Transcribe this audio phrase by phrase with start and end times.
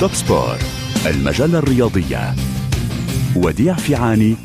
[0.00, 0.58] توب سبور
[1.06, 2.34] المجلة الرياضية.
[3.36, 4.36] وديع فيعاني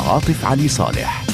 [0.00, 1.25] عاطف علي صالح.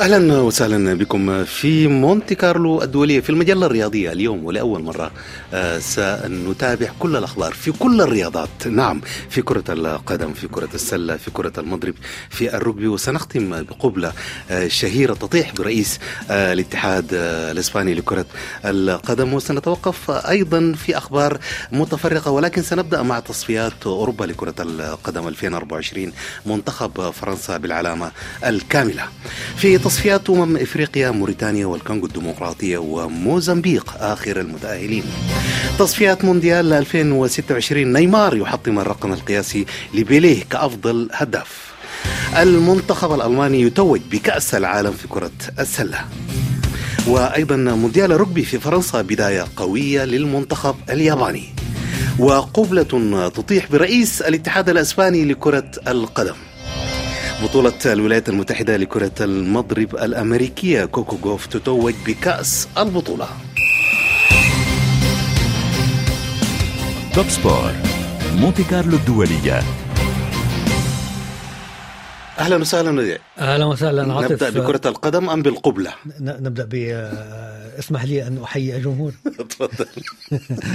[0.00, 5.10] أهلا وسهلا بكم في مونتي كارلو الدولية في المجلة الرياضية اليوم ولأول مرة
[5.54, 8.66] آه، سنتابع كل الأخبار في كل الرياضات.
[8.66, 9.00] نعم
[9.30, 11.94] في كرة القدم في كرة السلة في كرة المضرب
[12.30, 14.12] في الركبي وسنختم بقبلة
[14.50, 15.98] آه، شهيرة تطيح برئيس
[16.30, 18.26] آه، الاتحاد الإسباني لكرة
[18.64, 19.34] القدم.
[19.34, 21.38] وسنتوقف أيضا في أخبار
[21.72, 26.12] متفرقة ولكن سنبدأ مع تصفيات أوروبا لكرة القدم 2024
[26.46, 28.10] منتخب فرنسا بالعلامة
[28.46, 29.02] الكاملة.
[29.56, 35.02] في تصفيات أمم إفريقيا موريتانيا والكونغو الديمقراطية وموزمبيق آخر المتأهلين.
[35.78, 41.72] تصفيات مونديال 2026 نيمار يحطم الرقم القياسي لبيليه كأفضل هداف.
[42.36, 45.98] المنتخب الألماني يتوج بكأس العالم في كرة السلة.
[47.06, 51.44] وأيضا مونديال رugby في فرنسا بداية قوية للمنتخب الياباني.
[52.18, 56.36] وقبلة تطيح برئيس الاتحاد الأسباني لكرة القدم.
[57.42, 63.28] بطولة الولايات المتحدة لكرة المضرب الأمريكية كوكو جوف تتوج بكأس البطولة.
[67.14, 67.72] توب سبور
[68.36, 69.62] مونتي كارلو الدولية.
[72.40, 74.32] أهلا وسهلا أهلا وسهلا عاطف.
[74.32, 76.74] نبدا بكرة القدم أم بالقبلة؟ نبدأ ب
[77.78, 79.12] اسمح لي أن أحيي الجمهور.
[79.50, 79.86] تفضل.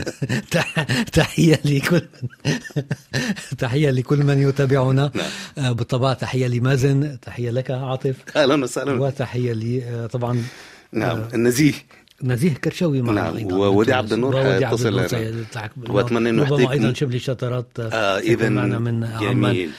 [1.13, 2.29] تحية لكل من
[3.57, 5.11] تحية لكل من يتابعنا.
[5.15, 5.65] نعم.
[5.65, 8.15] آه، بالطبع تحية لمازن تحية لك عاطف.
[8.35, 8.91] أهلا وسهلا.
[9.01, 10.43] وتحية لي آه، طبعا
[10.91, 11.73] نعم آه، النزيه.
[12.23, 13.55] نزيه كرشاوي معنا نعم أيضا.
[13.55, 15.07] ووديع عبد النور حيتصل
[15.89, 19.33] وأتمنى إنه ربما أيضا شبلي شطرات آه اذا معنا من عمان.
[19.51, 19.71] جميل.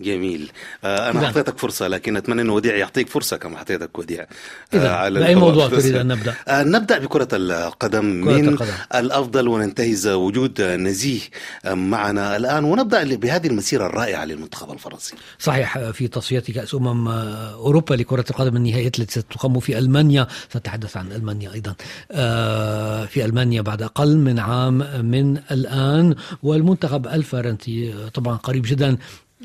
[0.00, 4.26] آه أنا أعطيتك فرصة لكن أتمنى انه وديع يعطيك فرصة كما أعطيتك وديع
[4.74, 8.24] آه على بأي موضوع تريد أن نبدأ؟ آه نبدأ بكرة القدم.
[8.24, 8.72] كرة من القدم.
[8.94, 11.20] الأفضل وننتهز وجود نزيه
[11.64, 12.64] معنا الآن.
[12.64, 15.14] ونبدأ بهذه المسيرة الرائعة للمنتخب الفرنسي.
[15.38, 20.26] صحيح في تصفيات كاس أمم أوروبا لكرة القدم النهائيات التي ستقام في ألمانيا.
[20.52, 21.74] سنتحدث عن ألمانيا أيضا.
[22.10, 26.14] آه في ألمانيا بعد أقل من عام من الآن.
[26.42, 28.96] والمنتخب الفرنسي طبعا قريب جدا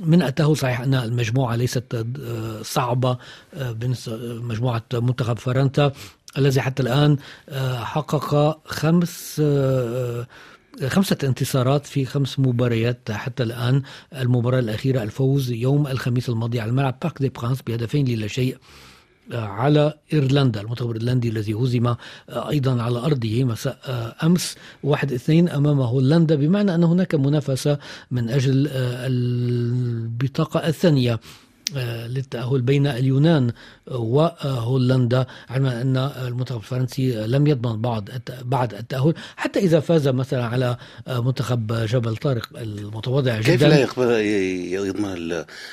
[0.03, 3.17] من التأهل صحيح أن المجموعة ليست آه، صعبة
[3.53, 3.77] آه،
[4.41, 5.91] مجموعة منتخب فرنسا
[6.37, 7.17] الذي حتى الآن
[7.49, 9.41] آه، حقق خمس
[10.87, 13.11] خمسة انتصارات في خمس مباريات.
[13.11, 13.81] حتى الآن
[14.15, 18.57] المباراة الأخيرة الفوز يوم الخميس الماضي على الملعب بارك دي برانس بهدفين للا شيء.
[19.31, 21.95] على إيرلندا المنتخب الإيرلندي الذي هزم آه،
[22.29, 27.77] أيضا على أرضه مساء آه، أمس واحد اثنين أمام هولندا بمعنى أن هناك منافسة
[28.11, 31.13] من أجل آه، البطاقة الثانية.
[31.13, 31.19] آه،
[32.07, 33.51] للتأهل بين اليونان
[33.87, 38.09] وهولندا علما أن المنتخب الفرنسي لم يضمن بعض
[38.41, 40.77] بعد التأهل حتى إذا فاز مثلا على
[41.07, 44.11] منتخب جبل طارق المتواضع جدا كيف لا يقبل
[44.87, 45.15] يضمن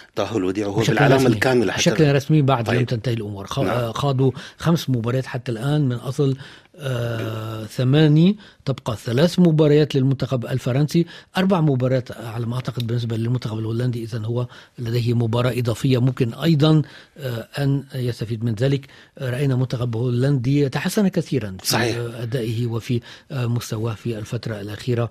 [0.08, 2.78] التأهل وديعه هو بالعلامة الكاملة حتى بشكل رسمي بعد طيب.
[2.78, 3.92] لم تنتهي الأمور نعم.
[3.92, 6.36] خاضوا خمس مباريات حتى الآن من أصل
[6.78, 11.06] آه ثماني تبقى ثلاث مباريات للمنتخب الفرنسي
[11.36, 14.46] أربع مباريات على ما أعتقد بالنسبة للمنتخب الهولندي إذا هو
[14.78, 15.98] لديه مباراة إضافية.
[15.98, 16.82] ممكن أيضا
[17.18, 18.86] آه أن يستفيد من ذلك.
[19.18, 21.96] رأينا منتخب هولندي تحسن كثيرا في صحيح.
[21.96, 23.00] أدائه وفي
[23.30, 25.10] آه مستواه في الفترة الأخيرة.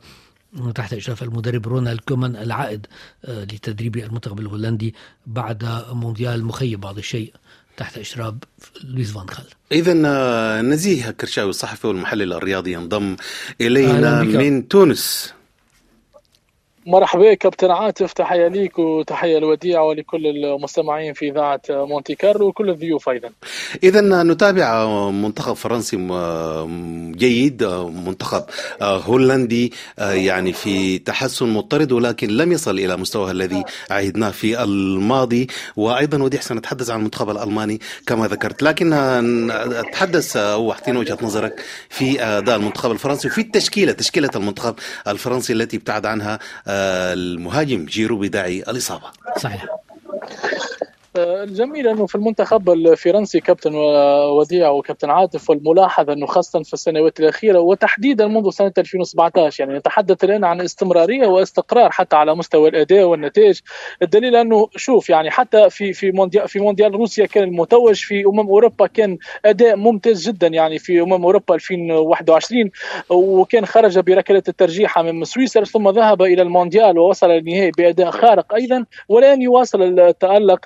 [0.76, 2.88] تحت إشراف المدرب رونالد كومان العائد
[3.26, 4.96] آه، لتدريب المنتخب الهولندي
[5.28, 7.34] بعد مونديال مخيب بعض الشيء
[7.78, 8.34] تحت إشراف
[8.84, 9.46] لويس فان خال.
[9.72, 13.16] إذا آه، نزيه كرشاوي الصحفي والمحلل الرياضي ينضم
[13.62, 15.34] إلينا من تونس.
[16.88, 23.10] مرحبا كابتن عاطف تحية ليك وتحية لوديع ولكل المستمعين في إذاعة مونتي كارلو وكل الضيوف
[23.10, 23.30] أيضا.
[23.84, 25.98] إذا نتابع منتخب فرنسي
[27.18, 27.64] جيد
[28.06, 28.44] منتخب
[28.82, 35.48] هولندي يعني في تحسن مضطرد ولكن لم يصل إلى مستواه الذي عهدناه في الماضي.
[35.76, 38.64] وأيضا وديع سنتحدث عن المنتخب الألماني كما ذكرت.
[38.64, 38.94] لكن
[39.52, 44.76] أتحدث أو وجهة نظرك في أداء المنتخب الفرنسي وفي التشكيلة تشكيلة المنتخب
[45.08, 46.40] الفرنسي التي ابتعد عنها
[47.14, 49.12] المهاجم جيرو بداعي الإصابة.
[49.38, 49.66] صحيح.
[51.18, 53.76] الجميل أنه في المنتخب الفرنسي كابتن
[54.40, 60.24] وديع وكابتن عاطف والملاحظه أنه خاصة في السنوات الأخيرة وتحديدا منذ سنة 2017 يعني نتحدث
[60.24, 63.60] الآن عن استمرارية واستقرار حتى على مستوى الأداء والنتائج.
[64.02, 68.48] الدليل أنه شوف يعني حتى في في مونديال في مونديال روسيا كان المتوج في أمم
[68.50, 72.72] أوروبا كان أداء ممتاز جدا يعني في أمم أوروبا 2021
[73.10, 78.86] وكان خرج بركلة الترجيح من سويسرا ثم ذهب إلى المونديال ووصل للنهائي بأداء خارق أيضا
[79.10, 80.66] والآن يواصل التألق.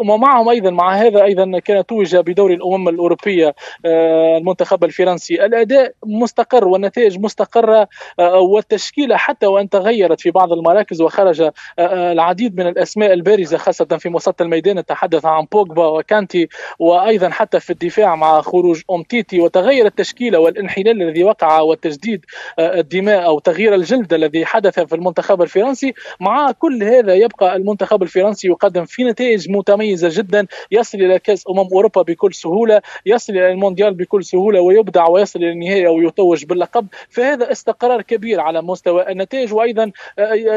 [0.00, 3.54] ومعهم أيضا مع هذا أيضا كان توج بدوري الأمم الأوروبية
[3.86, 5.44] المنتخب الفرنسي.
[5.44, 7.88] الأداء مستقر والنتائج مستقرة
[8.18, 14.40] والتشكيلة حتى وإن تغيرت في بعض المراكز وخرج العديد من الأسماء البارزة خاصة في وسط
[14.40, 14.74] الميدان.
[14.78, 21.24] نتحدث عن بوجبا وكانتي وأيضا حتى في الدفاع مع خروج امتيتي وتغير التشكيلة والانحلال الذي
[21.24, 22.24] وقع وتجديد
[22.58, 25.94] الدماء أو تغيير الجلد الذي حدث في المنتخب الفرنسي.
[26.20, 31.68] مع كل هذا يبقى المنتخب الفرنسي يقدم في نتائج متميزة جدا يصل إلى كأس أمم
[31.72, 36.86] أوروبا بكل سهولة يصل إلى المونديال بكل سهولة ويبدع ويصل إلى النهائي أو يتوج باللقب.
[37.10, 39.92] فهذا استقرار كبير على مستوى النتائج وأيضا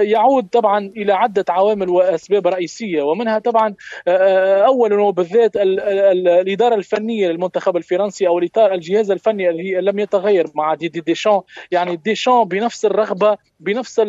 [0.01, 3.75] يعود طبعا إلى عدة عوامل وأسباب رئيسية ومنها طبعا
[4.07, 10.88] اولا وبالذات الإدارة الفنية للمنتخب الفرنسي أو الإطار الجهاز الفني الذي لم يتغير مع دي
[10.88, 11.41] دي ديشان
[11.71, 14.00] يعني ديشان بنفس الرغبة بنفس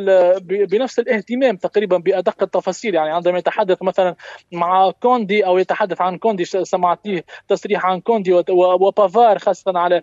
[0.43, 2.95] بنفس الاهتمام تقريبا بأدق التفاصيل.
[2.95, 4.15] يعني عندما يتحدث مثلا
[4.53, 10.03] مع كوندي أو يتحدث عن كوندي سمعت ليه تصريح عن كوندي وبافار خاصة على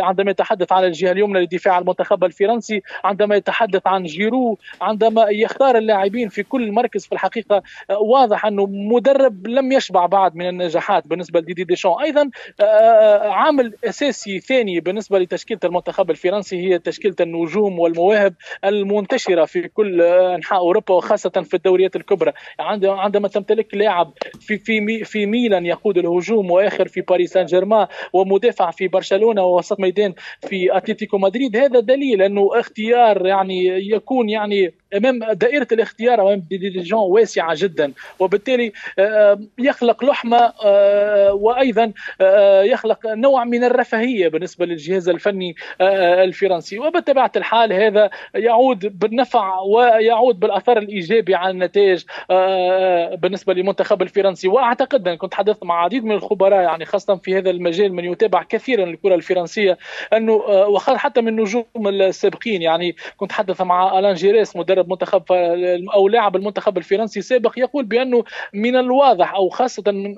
[0.00, 6.28] عندما يتحدث عن الجهة اليمنى لدفاع المنتخب الفرنسي عندما يتحدث عن جيرو عندما يختار اللاعبين
[6.28, 11.64] في كل مركز في الحقيقة واضح أنه مدرب لم يشبع بعد من النجاحات بالنسبة لديدي
[11.64, 12.30] ديشان أيضا
[13.30, 18.34] عامل أساسي ثاني بالنسبة لتشكيلة المنتخب الفرنسي هي تشكيلة النجوم والمواهب
[18.64, 22.32] المنتشرة في كل أنحاء أوروبا وخاصة في الدوريات الكبرى.
[22.58, 24.07] عندما تمتلك لاعب
[24.40, 29.80] في في في ميلان يقود الهجوم وآخر في باريس سان جيرمان ومدافع في برشلونة ووسط
[29.80, 30.14] ميدان
[30.48, 31.56] في أتلتيكو مدريد.
[31.56, 37.92] هذا دليل أنه اختيار يعني يكون يعني امام دائرة الاختيار امام ديليجون واسعة جدا.
[38.18, 38.72] وبالتالي
[39.58, 40.52] يخلق لحمة
[41.32, 41.92] وأيضا
[42.62, 46.78] يخلق نوع من الرفاهية بالنسبة للجهاز الفني الفرنسي.
[46.78, 52.04] وبطبيعة الحال هذا يعود بالنفع ويعود بالأثر الإيجابي على النتائج
[53.20, 54.48] بالنسبة للمنتخب الفرنسي.
[54.48, 58.42] وأعتقد أن كنت حدثت مع عديد من الخبراء يعني خاصة في هذا المجال من يتابع
[58.42, 59.78] كثيرا الكرة الفرنسية
[60.12, 60.42] أنه
[60.78, 62.62] حتى من النجوم السابقين.
[62.62, 65.22] يعني كنت حدث مع ألان جيريس مدرب منتخب
[65.94, 70.14] أو لاعب المنتخب الفرنسي سابق يقول بأنه من الواضح أو خاصة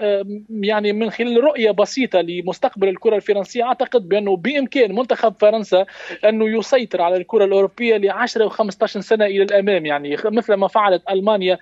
[0.51, 5.87] يعني من خلال رؤية بسيطة لمستقبل الكرة الفرنسية أعتقد بأنه بإمكان منتخب فرنسا
[6.25, 9.87] أنه يسيطر على الكرة الأوروبية ل 10 و15 سنة إلى الأمام.
[9.87, 11.59] يعني مثل ما فعلت ألمانيا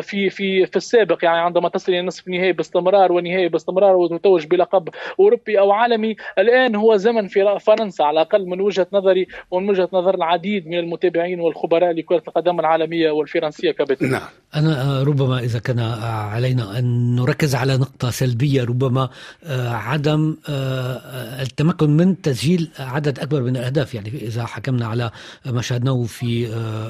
[0.00, 4.88] في في في السابق يعني عندما تصل إلى نصف النهائي باستمرار ونهائي باستمرار وتتوج بلقب
[5.20, 9.88] أوروبي أو عالمي الآن هو زمن في فرنسا على الأقل من وجهة نظري ومن وجهة
[9.92, 14.28] نظر العديد من المتابعين والخبراء لكرة القدم العالمية والفرنسية كبتن نعم.
[14.54, 19.08] أنا ربما إذا كان علينا أن نركز على نقطة سلبية ربما
[19.66, 20.36] عدم
[21.42, 23.94] التمكن من تسجيل عدد أكبر من الأهداف.
[23.94, 25.10] يعني إذا حكمنا على
[25.46, 26.46] ما شاهدناه في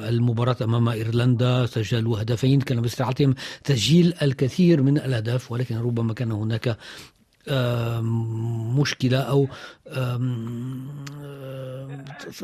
[0.09, 3.35] المباراة أمام إيرلندا سجلوا هدفين كان باستطاعتهم
[3.65, 6.77] تسجيل الكثير من الأهداف ولكن ربما كان هناك
[8.79, 9.49] مشكلة أو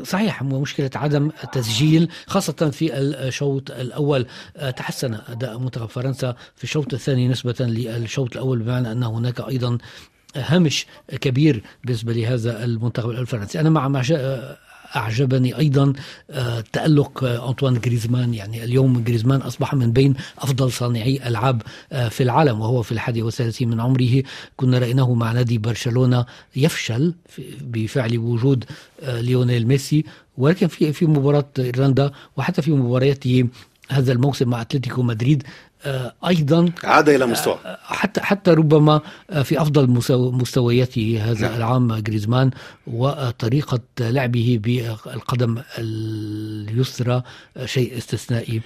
[0.03, 4.25] صحيح مشكلة عدم التسجيل خاصة في الشوط الأول.
[4.77, 9.77] تحسن أداء منتخب فرنسا في الشوط الثاني نسبة للشوط الأول بمعنى أن هناك أيضا
[10.35, 10.85] هامش
[11.21, 13.59] كبير بالنسبة لهذا المنتخب الفرنسي.
[13.59, 14.01] أنا مع ما
[14.95, 15.93] أعجبني أيضا
[16.73, 18.33] تألق أنطوان جريزمان.
[18.33, 21.61] يعني اليوم جريزمان أصبح من بين أفضل صانعي ألعاب
[22.09, 24.23] في العالم وهو في الحادي والثلاثين من عمره.
[24.57, 26.25] كنا رأيناه مع نادي برشلونة
[26.55, 27.13] يفشل
[27.61, 28.65] بفعل وجود
[29.07, 30.05] ليونيل ميسي.
[30.37, 33.47] ولكن في في مباراة إيرلندا وحتى في مبارياته
[33.89, 35.43] هذا الموسم مع أتلتيكو مدريد
[36.27, 39.01] أيضا عاد إلى مستوى حتى حتى ربما
[39.43, 39.89] في أفضل
[40.31, 41.57] مستوياته هذا نعم.
[41.57, 42.51] العام جريزمان
[42.87, 47.23] وطريقة لعبه بالقدم اليسرى
[47.65, 48.61] شيء استثنائي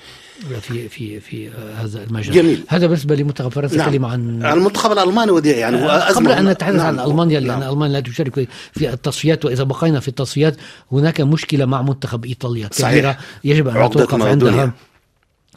[0.61, 3.91] في في في هذا المجال جميل هذا بالنسبة لمنتخب فرنسا نعم.
[3.91, 6.99] كلمة عن المنتخب الألماني ودي يعني هو قبل أن نتحدث نعم.
[6.99, 7.73] عن ألمانيا لأن نعم.
[7.73, 10.57] ألمانيا لا تشارك في التصفيات وإذا بقينا في التصفيات
[10.91, 14.73] هناك مشكلة مع منتخب إيطاليا كبيره يجب أن نتوقف عندها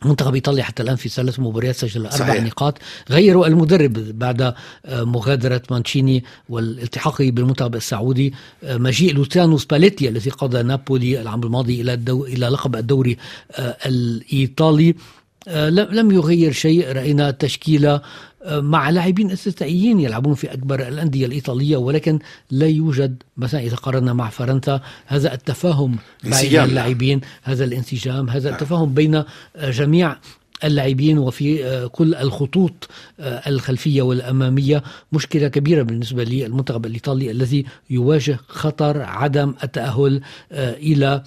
[0.05, 2.45] منتخب ايطاليا حتى الآن في ثلاث مباريات سجل أربع صحيح.
[2.45, 2.79] نقاط
[3.11, 4.55] غيروا المدرب بعد
[4.89, 12.25] مغادرة مانشيني والالتحاقه بالمنتخب السعودي مجيء لوتيانو سباليتي الذي قاد نابولي العام الماضي إلى الدو...
[12.25, 13.17] إلى لقب الدوري
[13.87, 14.95] الإيطالي
[15.71, 16.93] لم يغير شيء.
[16.93, 18.01] رأينا تشكيله
[18.51, 22.19] مع لاعبين استثنائيين يلعبون في أكبر الأندية الإيطالية ولكن
[22.51, 24.81] لا يوجد مثلا اذا قارنا مع فرنسا.
[25.07, 29.23] هذا التفاهم بين اللاعبين هذا الانسجام هذا التفاهم بين
[29.63, 30.17] جميع
[30.65, 32.89] اللاعبين وفي كل الخطوط
[33.21, 34.83] الخلفية والأمامية.
[35.13, 40.21] مشكلة كبيرة بالنسبة للمنتخب الإيطالي الذي يواجه خطر عدم التأهل
[40.53, 41.23] إلى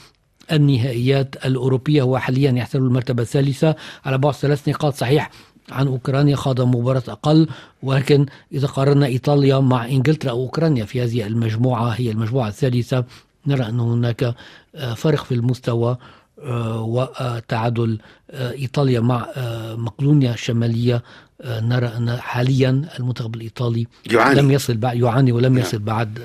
[0.52, 3.76] النهائيات الأوروبية هو حاليا يحتل المرتبة الثالثة
[4.06, 5.32] على بعد ثلاث نقاط صحيح
[5.72, 7.48] عن أوكرانيا خاض مباراة أقل
[7.84, 13.06] ولكن إذا قارنا إيطاليا مع إنجلترا أو أوكرانيا في هذه المجموعة هي المجموعة الثالثة
[13.48, 14.36] نرى أن هناك
[14.76, 15.98] آه، فرق في المستوى
[16.44, 18.00] آه، وتعادل
[18.32, 19.28] آه، إيطاليا مع
[19.76, 21.04] مقدونيا الشمالية
[21.46, 24.42] نرى أن حاليا المنتخب الإيطالي يعاني.
[24.42, 26.22] لم يصل بعد يعاني ولم يصل بعد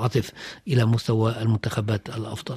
[0.00, 0.30] عاطف
[0.68, 2.56] إلى مستوى المنتخبات الأفضل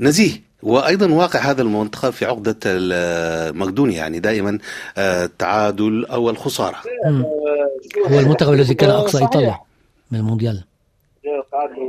[0.00, 0.48] نزيه.
[0.62, 4.58] وأيضا واقع هذا المنتخب في عقدة المقدونيا يعني دائما
[4.98, 6.76] التعادل أو الخسارة.
[8.10, 9.58] هو المنتخب الذي كان أقصى إيطاليا
[10.10, 10.64] من المونديال.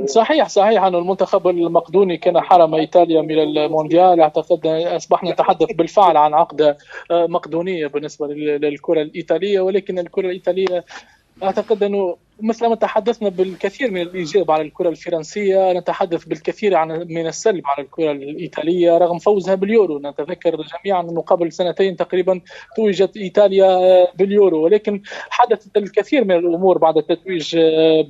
[0.06, 4.22] صحيح صحيح أن المنتخب المقدوني كان حرم إيطاليا من المونديال.
[4.22, 6.78] أعتقد أصبحنا نتحدث بالفعل عن عقدة
[7.12, 10.86] مقدونية بالنسبة للكرة الإيطالية ولكن الكرة الإيطالية
[11.44, 17.62] أعتقد أنه مثلما تحدثنا بالكثير من الإيجاب على الكرة الفرنسية نتحدث بالكثير عن من السلب
[17.66, 20.00] على الكرة الإيطالية رغم فوزها باليورو.
[20.00, 22.42] نتذكر جميعا أنه قبل سنتين تقريبا
[22.76, 24.64] توجت إيطاليا باليورو.
[24.64, 27.58] ولكن حدثت الكثير من الأمور بعد التتويج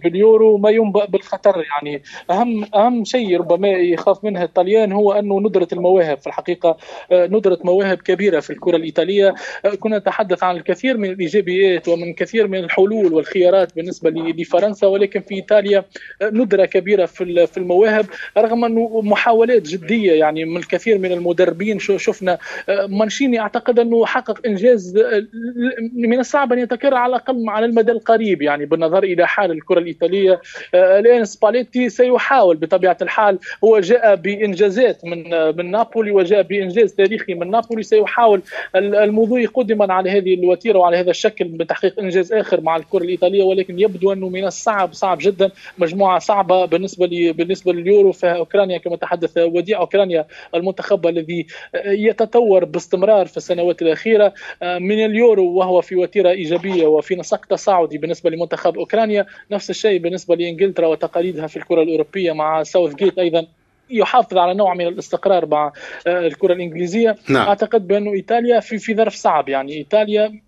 [0.03, 0.57] باليورو.
[0.57, 2.03] ما ينبأ بالخطر يعني.
[2.31, 6.17] أهم أهم شيء ربما يخاف منها الطليان هو أنه ندرة المواهب.
[6.17, 6.77] في الحقيقة
[7.11, 9.35] ندرة مواهب كبيرة في الكرة الإيطالية.
[9.79, 15.35] كنا نتحدث عن الكثير من الإيجابيات ومن كثير من الحلول والخيارات بالنسبة لفرنسا ولكن في
[15.35, 15.83] إيطاليا
[16.23, 18.05] ندرة كبيرة في المواهب
[18.37, 21.79] رغم أنه محاولات جدية يعني من الكثير من المدربين.
[21.79, 22.37] شفنا
[22.87, 24.97] مانشيني أعتقد أنه حقق إنجاز
[25.93, 30.41] من الصعب أن يتكرر على الأقل على المدى القريب يعني بالنظر إلى حال الكرة الإيطالية.
[30.73, 35.23] الآن سباليتي سيحاول بطبيعة الحال هو جاء بإنجازات من
[35.57, 37.83] من نابولي وجاء بإنجاز تاريخي من نابولي.
[37.83, 38.41] سيحاول
[38.75, 43.79] المضي قدما على هذه الوتيرة وعلى هذا الشكل بتحقيق إنجاز آخر مع الكرة الإيطالية ولكن
[43.79, 45.51] يبدو انه من الصعب صعب جدا.
[45.77, 48.11] مجموعة صعبة بالنسبة لي بالنسبة لليورو.
[48.11, 50.25] في أوكرانيا كما تحدث وديع أوكرانيا
[50.55, 51.47] المنتخب الذي
[51.85, 54.33] يتطور باستمرار في السنوات الأخيرة.
[54.61, 59.25] من اليورو وهو في وتيرة إيجابية وفي نسق تصاعدي بالنسبة لمنتخب أوكرانيا.
[59.51, 63.45] نفس الشيء بالنسبة لإنجلترا وتقاليدها في الكرة الأوروبية مع ساوث جيت أيضا.
[63.91, 65.71] يحافظ على نوع من الاستقرار مع
[66.07, 67.15] آه، الكرة الإنجليزية.
[67.29, 67.47] نعم.
[67.47, 69.49] أعتقد بأنه إيطاليا في في ظرف صعب.
[69.49, 70.41] يعني إيطاليا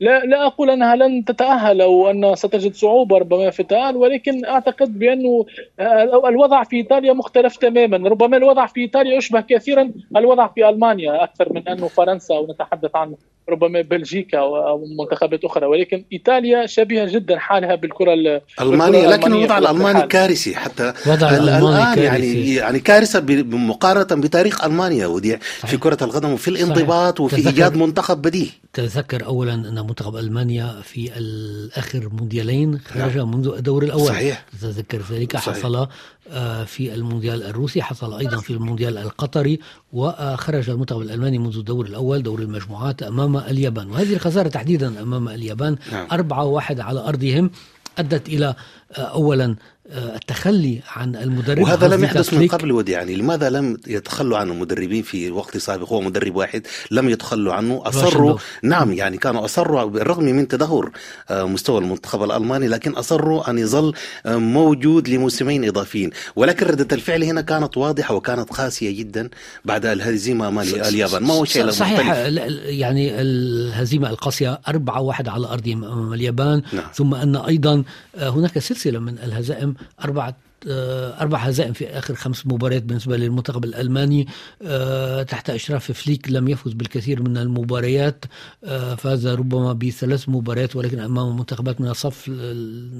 [0.00, 4.98] لا لا أقول أنها لن تتأهل أو أن ستجد صعوبة ربما في التأهل ولكن أعتقد
[4.98, 5.44] بأنه
[5.80, 8.08] آه، الوضع في إيطاليا مختلف تماما.
[8.08, 13.14] ربما الوضع في إيطاليا يشبه كثيرا الوضع في ألمانيا أكثر من أنه فرنسا ونتحدث عن
[13.48, 15.66] ربما بلجيكا أو منتخبات أخرى.
[15.66, 22.71] ولكن إيطاليا شبيهة جدا حالها بالكرة المانيا لكن الوضع الألماني كارثي حتى وضع الألماني يعني
[22.72, 28.50] يعني كارثة مقارنة بتاريخ ألمانيا ودي في كرة القدم وفي الانضباط وفي إيجاد منتخب بديل.
[28.72, 33.30] تذكر اولا أن منتخب ألمانيا في الآخر مونديالين خرج نعم.
[33.30, 34.08] منذ الدور الأول.
[34.08, 34.44] صحيح.
[34.60, 35.36] تذكر ذلك.
[35.36, 35.56] صحيح.
[35.56, 35.86] حصل
[36.30, 39.60] آه، في المونديال الروسي حصل أيضا في المونديال القطري
[39.92, 43.90] وخرج المنتخب الألماني منذ الدور الأول دور المجموعات أمام اليابان.
[43.90, 46.06] وهذه الخسارة تحديدا أمام اليابان نعم.
[46.12, 47.50] 4 1 على أرضهم
[47.98, 48.54] أدت إلى
[48.92, 49.56] آه، اولا
[49.92, 55.02] التخلي عن المدرب وهذا لم يحدث من قبل ودي يعني لماذا لم يتخلوا عن المدربين
[55.02, 58.38] في وقت سابق؟ هو مدرب واحد لم يتخلوا عنه أصروا.
[58.62, 60.90] نعم يعني كانوا أصروا بالرغم من تدهور
[61.30, 63.94] آه، مستوى المنتخب الألماني لكن أصروا أن يظل
[64.26, 66.10] آه، موجود لموسمين إضافيين.
[66.36, 69.28] ولكن ردة الفعل هنا كانت واضحة وكانت قاسية جدا
[69.64, 71.22] بعد الهزيمة أمام اليابان.
[71.22, 72.62] ما هو شيء صحيح مختلف.
[72.64, 76.62] يعني الهزيمة القاسية 4 واحد على أرضهم أمام اليابان.
[76.72, 76.84] نعم.
[76.94, 77.84] ثم أن أيضا
[78.16, 80.36] هناك سلسلة من الهزائم أربعة
[80.68, 84.26] آه، أربع هزائم في آخر خمس مباريات بالنسبة للمنتخب الألماني.
[84.62, 88.24] آه، تحت إشراف فليك لم يفز بالكثير من المباريات.
[88.64, 92.28] آه، فاز ربما بثلاث مباريات ولكن أمام منتخبات من الصف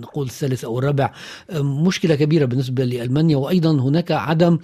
[0.01, 1.13] نقول الثالث أو الرابع.
[1.55, 4.59] مشكلة كبيرة بالنسبة لألمانيا وأيضا هناك عدم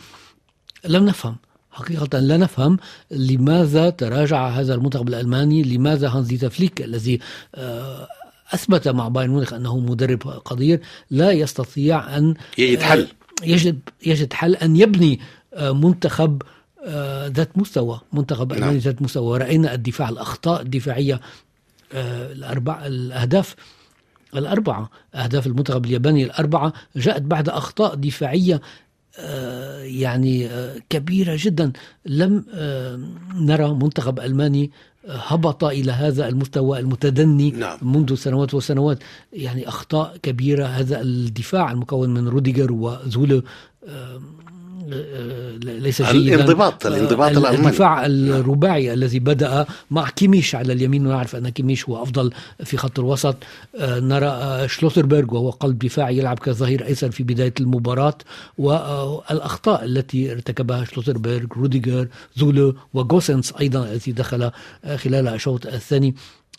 [0.84, 1.36] لم نفهم
[1.70, 2.78] حقيقة لا نفهم
[3.10, 7.20] لماذا تراجع هذا المنتخب الألماني لماذا هانزي فليك الذي
[8.54, 13.00] أثبت مع بايرن ميونخ أنه مدرب قدير لا يستطيع أن يجد حل.
[13.00, 15.20] آه، يجد يجد حل أن يبني
[15.54, 16.42] آه، منتخب
[16.84, 18.62] آه، ذات مستوى منتخب نعم.
[18.62, 19.38] الماني ذات مستوى.
[19.38, 21.20] راينا الدفاع الأخطاء الدفاعية
[21.92, 23.54] الأربع الأهداف
[24.36, 24.90] الأربعة.
[25.14, 28.60] أهداف المنتخب الياباني الأربعة جاءت بعد أخطاء دفاعية
[29.82, 30.48] يعني
[30.90, 31.72] كبيرة جدا.
[32.06, 32.44] لم
[33.34, 34.70] نرى منتخب ألماني
[35.08, 37.78] هبط إلى هذا المستوى المتدني نعم.
[37.82, 38.98] منذ سنوات وسنوات
[39.32, 43.42] يعني أخطاء كبيرة هذا الدفاع المكون من روديجر وزوله
[45.64, 46.34] ليس جيدا.
[46.34, 52.02] الانضباط الانضباط الالماني الدفاع الرباعي الذي بدأ مع كيميش على اليمين ونعرف أن كيميش هو
[52.02, 52.30] أفضل
[52.64, 53.36] في خط الوسط.
[53.76, 58.18] آه، نرى آه، شلوتربرغ وهو قلب دفاع يلعب كظهير أيسر في بداية المباراة.
[58.58, 64.50] والأخطاء التي ارتكبها شلوتربرغ روديجر زولو وجوسنس أيضا الذي دخل
[64.84, 66.14] آه، خلال الشوط الثاني.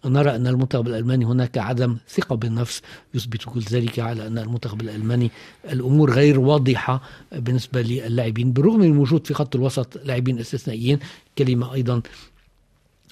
[0.06, 2.82] نرى أن المنتخب الألماني هناك عدم ثقة بالنفس
[3.14, 5.32] يثبت كل ذلك على أن المنتخب الألماني
[5.72, 7.02] الأمور غير واضحة
[7.32, 11.00] بالنسبة للاعبين بالرغم من وجود في خط الوسط لاعبين استثنائيين.
[11.38, 12.02] كلمة أيضا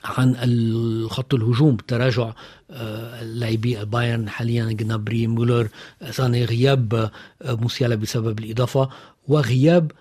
[0.05, 2.33] عن خط الهجوم تراجع
[2.71, 5.67] آه، لاعبي البايرن حاليا جنابري مولر
[6.11, 6.93] ثاني غياب
[7.41, 8.89] آه، موسيالا بسبب الإصابة
[9.27, 9.91] وغياب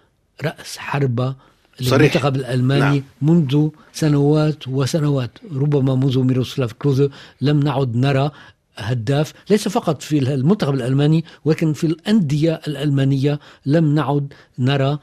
[0.43, 1.35] رأس حربة
[1.81, 3.03] للمنتخب الألماني نعم.
[3.23, 7.09] منذ سنوات وسنوات ربما منذ ميروسلاف كلوزو
[7.41, 8.31] لم نعد نرى
[8.77, 14.99] هداف ليس فقط في المنتخب الألماني ولكن في الأندية الألمانية لم نعد نرى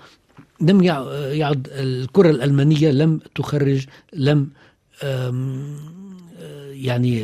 [0.61, 4.49] لم يعد الكرة الألمانية لم تخرج لم
[6.73, 7.23] يعني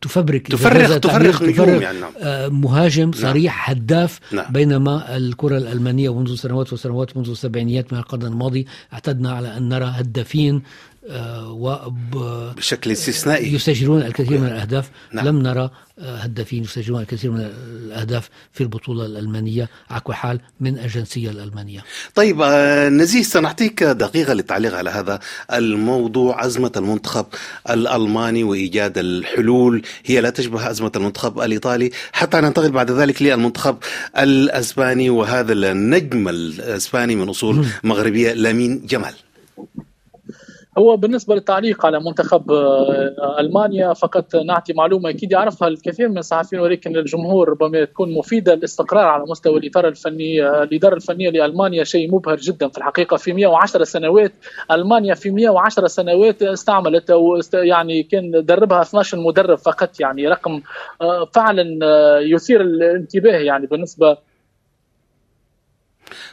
[0.00, 2.12] تفبرك تفرغ تفرغ نجوم يعني نعم.
[2.20, 3.12] آه، مهاجم نعم.
[3.12, 3.78] صريح نعم.
[3.78, 4.52] هداف نعم.
[4.52, 9.92] بينما الكرة الألمانية منذ سنوات وسنوات منذ السبعينيات من القرن الماضي اعتدنا على أن نرى
[9.94, 10.62] هدافين
[12.56, 13.54] بشكل استثنائي.
[13.54, 14.90] يسجلون الكثير من الأهداف.
[15.12, 15.26] نعم.
[15.26, 17.50] لم نرى آه، هدافين يسجلون الكثير من
[17.84, 21.84] الأهداف في البطولة الألمانية على كل حال من الجنسية الألمانية.
[22.14, 25.20] طيب آه، نزيه سنعطيك دقيقة للتعليق على هذا
[25.52, 26.46] الموضوع.
[26.46, 27.26] أزمة المنتخب
[27.70, 33.76] الألماني وإيجاد الحلول هي لا تشبه أزمة المنتخب الإيطالي حتى ننتقل بعد ذلك للمنتخب
[34.18, 35.10] الأسباني.
[35.10, 39.14] وهذا النجم الأسباني من أصول مغربية لامين جمال.
[40.78, 46.62] هو بالنسبة للتعليق على منتخب آه، ألمانيا فقط نعطي معلومة أكيد يعرفها الكثير من الصحفيين
[46.62, 52.36] ولكن الجمهور ربما تكون مفيده الاستقرار على مستوى الإدارة الفنية الإدارة الفنية لألمانيا شيء مبهر
[52.36, 53.16] جدا في الحقيقة.
[53.16, 54.32] في 110 سنوات
[54.70, 57.12] ألمانيا في 110 سنوات استعملت
[57.54, 60.60] يعني كان دربها 12 مدرب فقط يعني رقم
[61.02, 64.16] آه، فعلا آه، يثير الانتباه يعني بالنسبة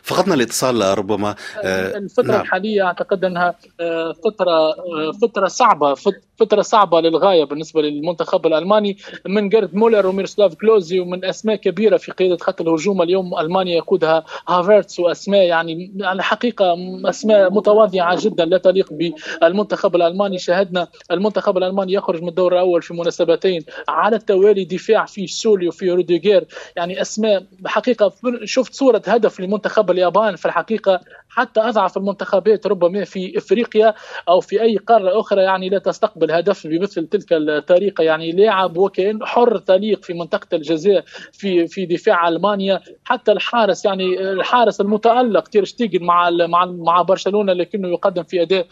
[0.04, 1.36] فقدنا الاتصال ربما.
[1.63, 2.42] آه، الفترة نعم.
[2.42, 5.94] الحالية أعتقد أنها آه، فترة آه، فترة صعبة
[6.39, 8.98] فترة صعبة للغاية بالنسبة للمنتخب الألماني.
[9.25, 14.25] من جيرد مولر وميروسلاف كلوزي ومن أسماء كبيرة في قيادة خط الهجوم اليوم ألمانيا يقودها
[14.48, 18.89] هافرتس وأسماء يعني على حقيقة أسماء متواضعة جدا لا تليق
[19.41, 20.38] بالمنتخب الألماني.
[20.38, 25.91] شاهدنا المنتخب الألماني يخرج من الدور الأول في مناسبتين على التوالي دفاع في زوله في
[25.91, 26.45] روديجير.
[26.76, 28.12] يعني أسماء حقيقة
[28.43, 33.94] شفت صورة هدف لمنتخب اليابان في الحقيقة حتى أضعف المنتخبات ربما في إفريقيا
[34.30, 38.04] أو في أي قارة أخرى يعني لا تستقبل بالهدف بمثل تلك الطريقة.
[38.04, 42.82] يعني لاعب وكأنه حر طليق في منطقة الجزاء في في دفاع ألمانيا.
[43.04, 48.68] حتى الحارس يعني الحارس المتألق تير شتيجن مع مع مع برشلونة لكنه يقدم في أداء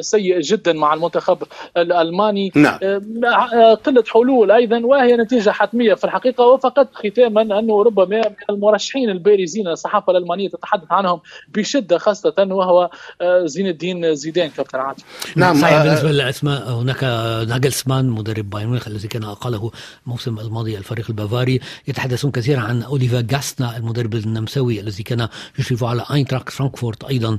[0.00, 1.38] سيء جدا مع المنتخب
[1.76, 2.52] الألماني.
[2.54, 2.78] نعم.
[3.24, 6.46] آه، قلة حلول أيضا وهي نتيجة حتمية في الحقيقة.
[6.46, 13.46] وفقط ختاما أنه ربما من المرشحين البارزين الصحافة الألمانية تتحدث عنهم بشدة خاصة وهو آه،
[13.46, 15.04] زين الدين زيدان كابتن عاطف
[15.36, 17.04] نعم صحيح آه، بالنسبة للاسماء هناك
[17.48, 19.70] ناجلسمان مدرب بايرن ميونخ الذي كان أقاله
[20.06, 21.60] الموسم الماضي الفريق البافاري.
[21.88, 27.38] يتحدثون كثيرا عن أوليفر جلاسنر المدرب النمساوي الذي كان يشرف على اينتراخت فرانكفورت أيضا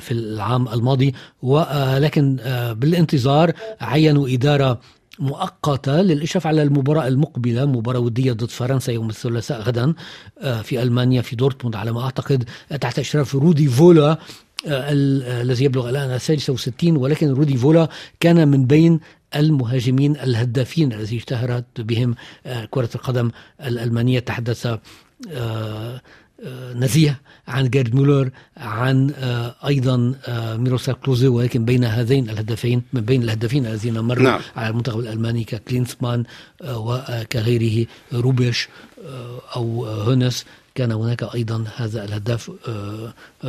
[0.00, 1.14] في العام الماضي.
[1.42, 4.80] و آه، لكن آه، بالانتظار عينوا إدارة
[5.18, 9.94] مؤقتة للإشراف على المباراة المقبلة مباراة ودية ضد فرنسا يوم الثلاثاء غدا
[10.40, 12.44] آه، في ألمانيا في دورتموند على ما أعتقد
[12.80, 14.18] تحت إشراف رودي فولر
[14.66, 17.88] الذي يبلغ الآن السادسة وستين ولكن رودي فولر
[18.20, 19.00] كان من بين
[19.36, 22.14] المهاجمين الهدافين الذي اشتهرت بهم
[22.70, 23.30] كرة القدم
[23.60, 24.78] الألمانية تحدث
[26.74, 33.00] نزيه عن جيرد مولر عن آه، أيضا آه، ميروسلاف كلوزي ولكن بين هذين الهدفين من
[33.00, 34.40] بين الهدافين الذين مروا نعم.
[34.56, 36.24] على المنتخب الألماني ككلينسمان
[36.62, 38.68] آه، وكغيره روبيش
[39.56, 42.50] أو هونس كان هناك أيضا هذا الهداف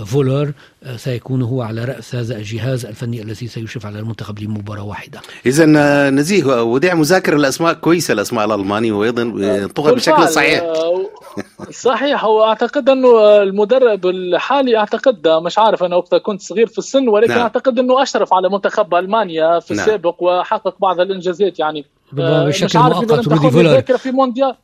[0.06, 0.54] فولر
[0.96, 5.22] سيكون هو على رأس هذا الجهاز الفني الذي سيشرف على المنتخب لمباراة واحدة.
[5.46, 5.66] اذا
[6.10, 10.64] نزيه وديع مذاكر الأسماء كويسه الأسماء الالماني وأيضا ينطقها بشكل صحيح.
[11.70, 17.08] صحيح هو أعتقد أنه المدرب الحالي أعتقد مش عارف أنا وقتها كنت صغير في السن
[17.08, 17.42] ولكن نعم.
[17.42, 19.84] أعتقد أنه أشرف على منتخب ألمانيا في نعم.
[19.84, 24.56] السابق وحقق بعض الإنجازات يعني بشكل مؤقت رودي فولر في مونديال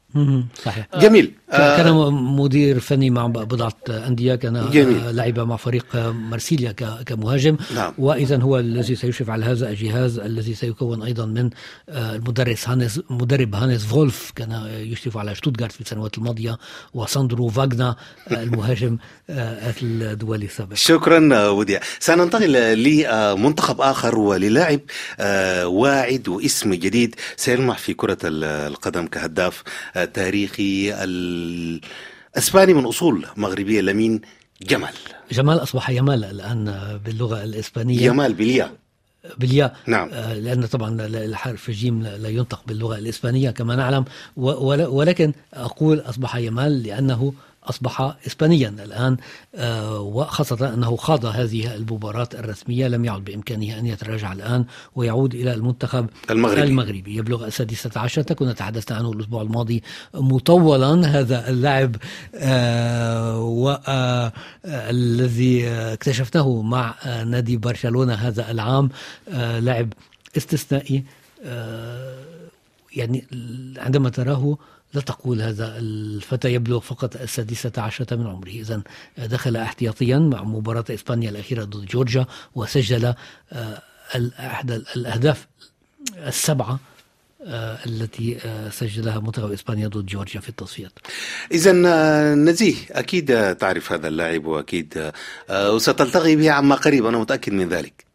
[0.66, 0.88] صحيح.
[1.00, 1.34] جميل.
[1.52, 5.16] كان آه، مدير فني مع بضعة أندية كان جميل.
[5.16, 6.72] لعب مع فريق مارسيليا
[7.06, 7.58] كمهاجم.
[7.76, 7.94] نعم.
[7.98, 11.50] واذا هو الذي سيشرف على هذا الجهاز الذي سيكون أيضا من
[11.90, 16.58] آه، المدرب هانس مدرب هانس فولف كان يشرف على شتوتغارت في السنوات الماضية
[16.94, 17.96] وساندرو فاغنر
[18.28, 18.98] آه، المهاجم
[19.30, 20.74] الدولي السابق.
[20.74, 21.80] شكرا وديع.
[22.00, 24.80] سننتقل لمنتخب آخر وللاعب
[25.64, 27.16] واعد واسم جديد.
[27.38, 29.64] سيلمع في كرة القدم كهداف
[30.14, 34.22] تاريخي الإسباني من أصول مغربيه لمين
[34.62, 34.94] جمال.
[35.32, 38.02] جمال أصبح يمال الآن باللغة الإسبانية.
[38.02, 38.72] يمال بالياء
[39.38, 40.10] بالياء نعم.
[40.14, 44.06] آه، لأن طبعا الحرف الجيم لا ينطق باللغة الإسبانية كما نعلم.
[44.38, 47.34] ولكن أقول أصبح يمال لأنه
[47.70, 49.18] أصبح إسبانيا الآن
[49.56, 55.54] آه، وخاصة أنه خاض هذه المباراة الرسمية لم يعد بإمكانه أن يتراجع الآن ويعود إلى
[55.54, 57.18] المنتخب المغربي, المغربي.
[57.18, 61.96] يبلغ السادسة عشرة كنا تحدثنا عنه الأسبوع الماضي مطولا هذا اللاعب
[62.36, 64.08] آه، والذي
[65.68, 68.90] آه، اكتشفناه مع نادي برشلونة هذا العام
[69.60, 69.94] لاعب
[70.38, 71.04] استثنائي
[72.96, 73.26] يعني
[73.78, 74.58] عندما تراه
[74.94, 78.82] لا تقول هذا الفتى يبلغ فقط السادسة عشرة من عمره إذا
[79.18, 83.14] دخل احتياطيا مع مباراة إسبانيا الأخيرة ضد جورجيا وسجل
[83.54, 83.82] آه،
[84.40, 85.48] أحد الأهداف
[86.18, 86.80] السبعة
[87.46, 90.92] آه، التي آه، سجلها منتخب إسبانيا ضد جورجيا في التصفيات.
[91.52, 91.72] إذا
[92.36, 95.12] نزيه أكيد تعرف هذا اللاعب وأكيد
[95.52, 98.07] وستلتقي به عما قريب أنا متأكد من ذلك.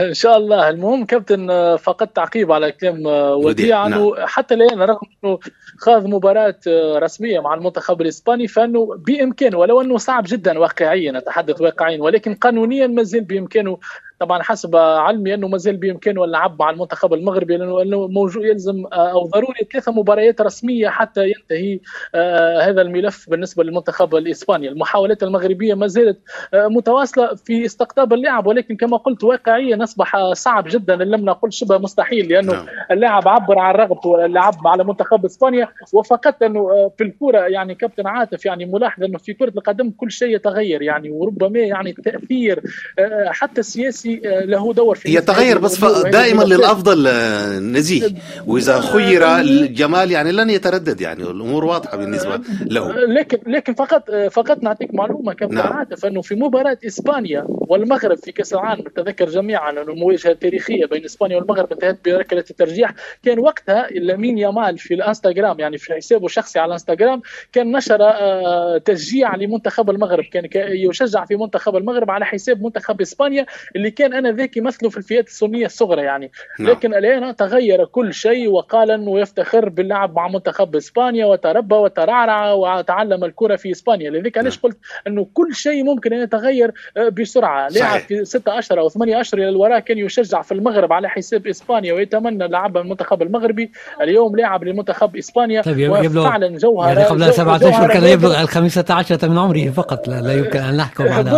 [0.00, 4.26] إن شاء الله المهم كابتن آه، فقط تعقيب على كلام آه، وديع انه نعم.
[4.26, 5.38] حتى الآن رغم أنه
[5.78, 11.60] خاض مباراة آه، رسمية مع المنتخب الإسباني فأنه بإمكانه ولو أنه صعب جدا واقعيا أتحدث
[11.60, 13.78] واقعيا ولكن قانونيا ما زال بإمكانه
[14.20, 19.26] طبعا حسب علمي أنه مازال بامكانه اللعب مع المنتخب المغربي لأنه موجود يلزم آه، أو
[19.26, 21.80] ضروري ثلاثة مباريات رسمية حتى ينتهي
[22.14, 26.18] آه، هذا الملف بالنسبة للمنتخب الإسباني، المحاولات المغربية ما زالت
[26.54, 31.52] آه، متواصلة في استقطاب اللاعب ولكن كما قلت واقعيا أصبح صعب جدا إن لم نقل
[31.52, 32.66] شبه مستحيل لأنه نعم.
[32.90, 38.46] اللاعب عبر عن رغبته اللعب على منتخب إسبانيا وفقدت أنه في الكرة يعني كابتن عاطف
[38.46, 42.62] يعني ملاحظ أنه في كرة القدم كل شيء يتغير يعني وربما يعني التاثير
[43.30, 48.08] حتى السياسي السياسي آه، له دور في يتغير بس دائما للأفضل آه، نزيه.
[48.46, 52.92] وإذا خير الجمال يعني لن يتردد يعني الأمور واضحة بالنسبة له.
[52.92, 55.72] لكن لكن فقط آه، فقط نعطيك معلومة كابتن نعم.
[55.72, 61.04] عاطف إنه في مباراة إسبانيا والمغرب في كأس العالم نتذكر جميعا انه المواجهة التاريخية بين
[61.04, 62.94] إسبانيا والمغرب انتهت بركلة الترجيح.
[63.24, 67.98] كان وقتها لامين يامال في الانستغرام يعني في حسابه الشخصي على الانستغرام كان نشر
[68.78, 74.32] تشجيع لمنتخب المغرب كان يشجع في منتخب المغرب على حساب منتخب إسبانيا اللي كان أنا
[74.32, 76.30] ذاك يمثله في الفئات السنية الصغرى يعني.
[76.60, 76.70] نعم.
[76.70, 83.24] لكن الان تغير كل شيء وقال إنه يفتخر باللعب مع منتخب إسبانيا وتربى وترعرع وتعلم
[83.24, 84.10] الكرة في إسبانيا.
[84.10, 84.62] لذلك علاش نعم.
[84.62, 87.68] قلت؟ إنه كل شيء ممكن أن يتغير آه، بسرعة.
[87.68, 91.46] لاعب في ستة اشهر أو ثمانية اشهر إلى الوراء كان يشجع في المغرب على حساب
[91.46, 93.70] إسبانيا ويتمنى لعب المنتخب المغربي.
[94.02, 98.84] اليوم لاعب لمنتخب إسبانيا طيب يبلغ فعلا جوهر يعني قبل سبعة اشهر كان يبلغ الخميسة
[98.90, 101.30] عشرة من عمره فقط لا, لا يمكن أن نحكم على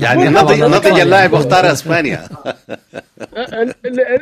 [0.00, 1.34] يعني نضج اللاعب
[1.66, 2.20] واختار إسبانيا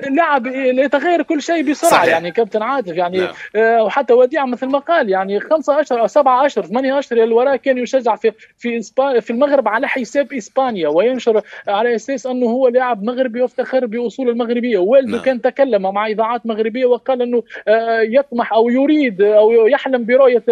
[0.08, 2.12] اللاعب يتغير كل شيء بسرعة صحيح.
[2.12, 3.32] يعني كابتن عاطف يعني نعم.
[3.56, 7.24] آه، وحتى وديع مثل ما قال يعني خمسة اشهر أو سبعة اشهر ثمانية اشهر إلى
[7.24, 8.80] الوراء كان يشجع في في
[9.20, 14.78] في المغرب على حساب إسبانيا وينشر على أساس أنه هو لاعب مغربي وافتخر بأصول المغربية
[14.78, 15.24] والده نعم.
[15.24, 20.44] كان تكلم مع إذاعات مغربية وقال أنه آه، يطمح أو يريد أو يحلم برؤية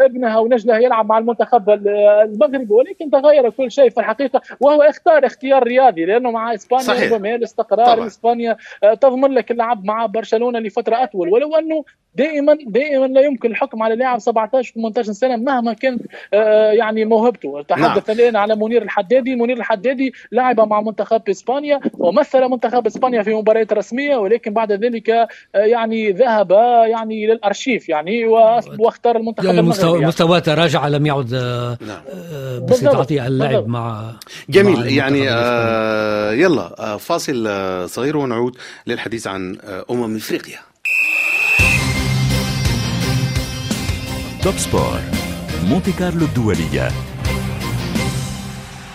[0.00, 5.26] ابنه أو نجله يلعب مع المنتخب المغربي ولكن تغير كل شيء في الحقيقة وهو اختار
[5.26, 7.12] اختيار رياضي لأنه مع إسبانيا صحيح.
[7.12, 8.06] ربما الاستقرار طبعا.
[8.06, 13.50] إسبانيا آه، تضمن لك اللعب مع برشلونة لفترة أطول ولو أنه دائما دائما لا يمكن
[13.50, 16.02] الحكم على لاعب 17 18 سنة مهما كانت
[16.34, 18.18] آه، يعني موهبته تحدث نعم.
[18.18, 23.72] الآن على منير الحدادي منير الحدادي لعب مع منتخب إسبانيا ومثل منتخب إسبانيا في مباريات
[23.72, 26.50] رسمية ولكن بعد ذلك آه، يعني ذهب
[26.90, 28.24] يعني للأرشيف يعني
[28.78, 30.06] واختار المنتخب يعني المغربي يعني.
[30.06, 31.34] مستواه تراجع لم يعد
[31.80, 32.02] نعم.
[32.60, 34.12] باستطاعته اللعب مع
[34.48, 35.93] جميل مع يعني آه
[36.32, 37.48] يلا فاصل
[37.90, 39.58] صغير ونعود للحديث عن
[39.90, 40.58] أمم إفريقيا.
[44.42, 45.00] توب سبور
[45.68, 46.90] مونتي كارلو الدولية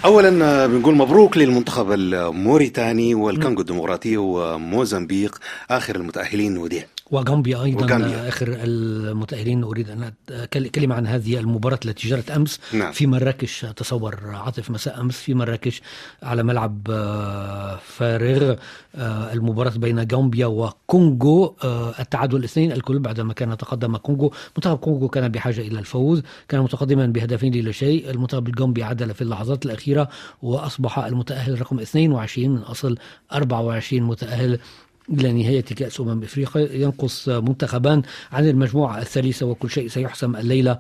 [0.05, 5.37] اولا بنقول مبروك للمنتخب الموريتاني والكونغو الديمقراطيه وموزمبيق
[5.69, 6.85] آخر المتأهلين وديع.
[7.11, 8.27] وغامبيا أيضا وغامبيا.
[8.27, 9.63] آخر المتأهلين.
[9.63, 10.11] أريد أن
[10.47, 12.59] كلمة عن هذه المباراة التي جرت أمس.
[12.73, 12.91] نعم.
[12.91, 15.17] في مراكش تصور عاطف مساء أمس.
[15.17, 15.81] في مراكش
[16.23, 18.55] على ملعب آه، فارغ
[18.95, 24.33] آه، المباراة بين غامبيا وكونغو آه، التعادل الاثنين الكل بعدما كان تقدم كونغو.
[24.57, 26.21] منتخب كونغو كان بحاجة إلى الفوز.
[26.47, 28.09] كان متقدما بهدفين لا شيء.
[28.09, 30.09] المنتخب الغامبي عدل في اللحظات الأخيرة
[30.41, 32.97] وأصبح المتأهل رقم 22 من أصل
[33.33, 34.59] 24 متأهل.
[35.13, 40.79] إلى نهاية كأس أمم إفريقيا ينقص منتخبان عن المجموعة الثالثة وكل شيء سيحسم الليلة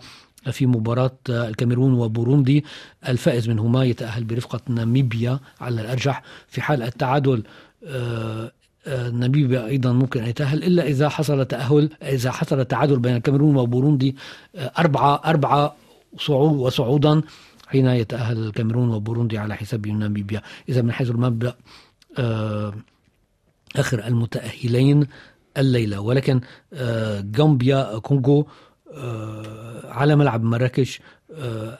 [0.51, 2.65] في مباراة الكاميرون وبوروندي.
[3.07, 7.43] الفائز منهما يتأهل برفقة ناميبيا على الأرجح في حال التعادل.
[7.85, 8.51] آه،
[8.87, 13.55] آه، ناميبيا أيضا ممكن أن يتأهل إلا إذا حصل تأهل إذا حصل تعادل بين الكاميرون
[13.55, 14.15] وبوروندي
[14.55, 15.75] آه، أربعة أربعة
[16.17, 17.21] صعود وصعودا
[17.67, 20.41] حين يتأهل الكاميرون وبوروندي على حساب ناميبيا.
[20.69, 21.55] إذا من حيث المبدأ
[23.75, 25.07] آخر المتأهلين
[25.57, 25.99] الليلة.
[25.99, 26.41] ولكن
[27.37, 28.47] غامبيا كونغو
[29.83, 31.03] على ملعب مراكش آه،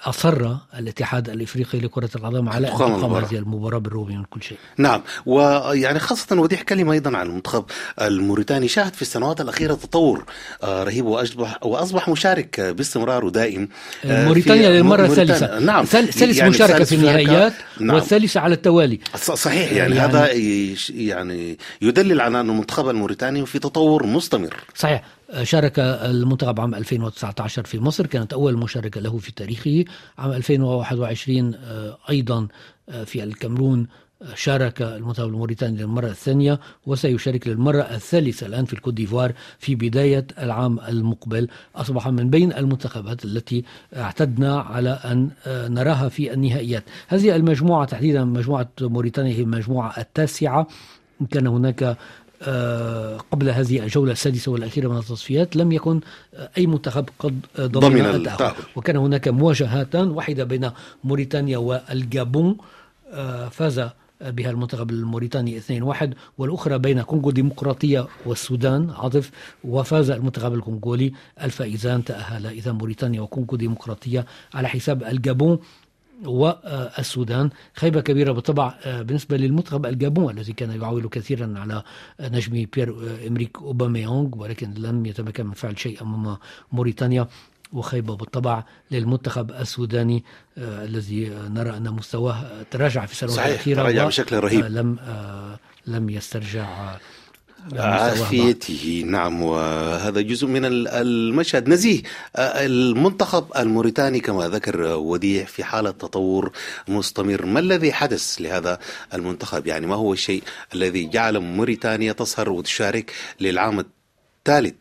[0.04, 4.58] أصر الاتحاد الإفريقي لكرة القدم على أن تقام هذه المباراة بالرغم من كل شيء.
[4.78, 5.02] نعم.
[5.26, 7.66] ويعني خاصة وديح كلمة أيضا عن المنتخب
[8.02, 8.68] الموريتاني.
[8.68, 10.26] شاهد في السنوات الأخيرة تطور
[10.64, 13.70] آه، رهيب وأصبح وأصبح مشارك باستمرار ودائم
[14.06, 15.60] آه، موريتانيا للمرة الثالثة.
[15.60, 15.86] نعم.
[15.86, 17.96] ثالث يعني مشاركة في النهائيات نعم.
[17.96, 19.00] والثالثة على التوالي.
[19.16, 19.72] صحيح.
[19.72, 20.30] يعني, يعني هذا
[20.90, 24.56] يعني يدلل على أن المنتخب الموريتاني في تطور مستمر.
[24.76, 25.19] صحيح.
[25.44, 29.86] شارك المنتخب عام 2019 في مصر كانت أول مشاركة له في تاريخه.
[30.18, 32.48] عام 2021 آه، أيضا
[32.90, 33.88] آه، في الكاميرون
[34.22, 40.28] آه، شارك المنتخب الموريتاني للمرة الثانية وسيشارك للمرة الثالثة الآن في الكوت ديفوار في بداية
[40.40, 41.48] العام المقبل.
[41.76, 43.64] أصبح من بين المنتخبات التي
[43.96, 46.84] اعتدنا على أن نراها في النهائيات.
[47.08, 50.68] هذه المجموعة تحديدا مجموعة موريتانيا هي المجموعة التاسعة.
[51.32, 51.98] كان هناك
[53.32, 56.00] قبل هذه الجولة السادسة والأخيرة من التصفيات لم يكن
[56.58, 58.54] أي منتخب قد ضمن التأهل.
[58.76, 60.72] وكان هناك مواجهات واحدة بين
[61.04, 62.58] موريتانيا والجابون
[63.12, 63.90] آه، فاز
[64.22, 69.32] بها المنتخب الموريتاني 2-1 والأخرى بين كونغو ديمقراطية والسودان عاطف
[69.64, 71.14] وفاز المنتخب الكونغولي.
[71.44, 75.60] الفائزان تأهل إذا موريتانيا وكونغو ديمقراطية على حساب الجابون
[76.26, 81.84] والسودان خيبة كبيرة بالطبع آه، بالنسبة للمنتخب الجابون الذي كان يعول كثيرا على
[82.20, 86.38] نجم بيير آه، إمريك أوباميونغ ولكن لم يتمكن من فعل شيء أمام
[86.72, 87.28] موريتانيا.
[87.74, 90.24] وخيبة بالطبع للمنتخب السوداني
[90.58, 94.66] آه الذي نرى أن مستواه تراجع في السنوات الأخيرة تراجع بشكل رهيب.
[94.66, 96.98] لم آه لم يسترجع
[97.76, 99.04] عافيته.
[99.06, 101.70] نعم وهذا جزء من المشهد.
[101.70, 102.02] نزيه
[102.38, 106.52] المنتخب الموريتاني كما ذكر وديع في حالة تطور
[106.88, 107.46] مستمر.
[107.46, 108.80] ما الذي حدث لهذا
[109.14, 110.44] المنتخب؟ يعني ما هو الشيء
[110.76, 114.76] الذي جعل موريتانيا تظهر وتشارك للعام الثالث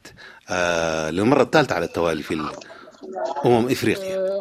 [0.50, 2.34] آه، للمرة الثالثة على التوالي في
[3.46, 4.38] أمم إفريقيا؟ آه،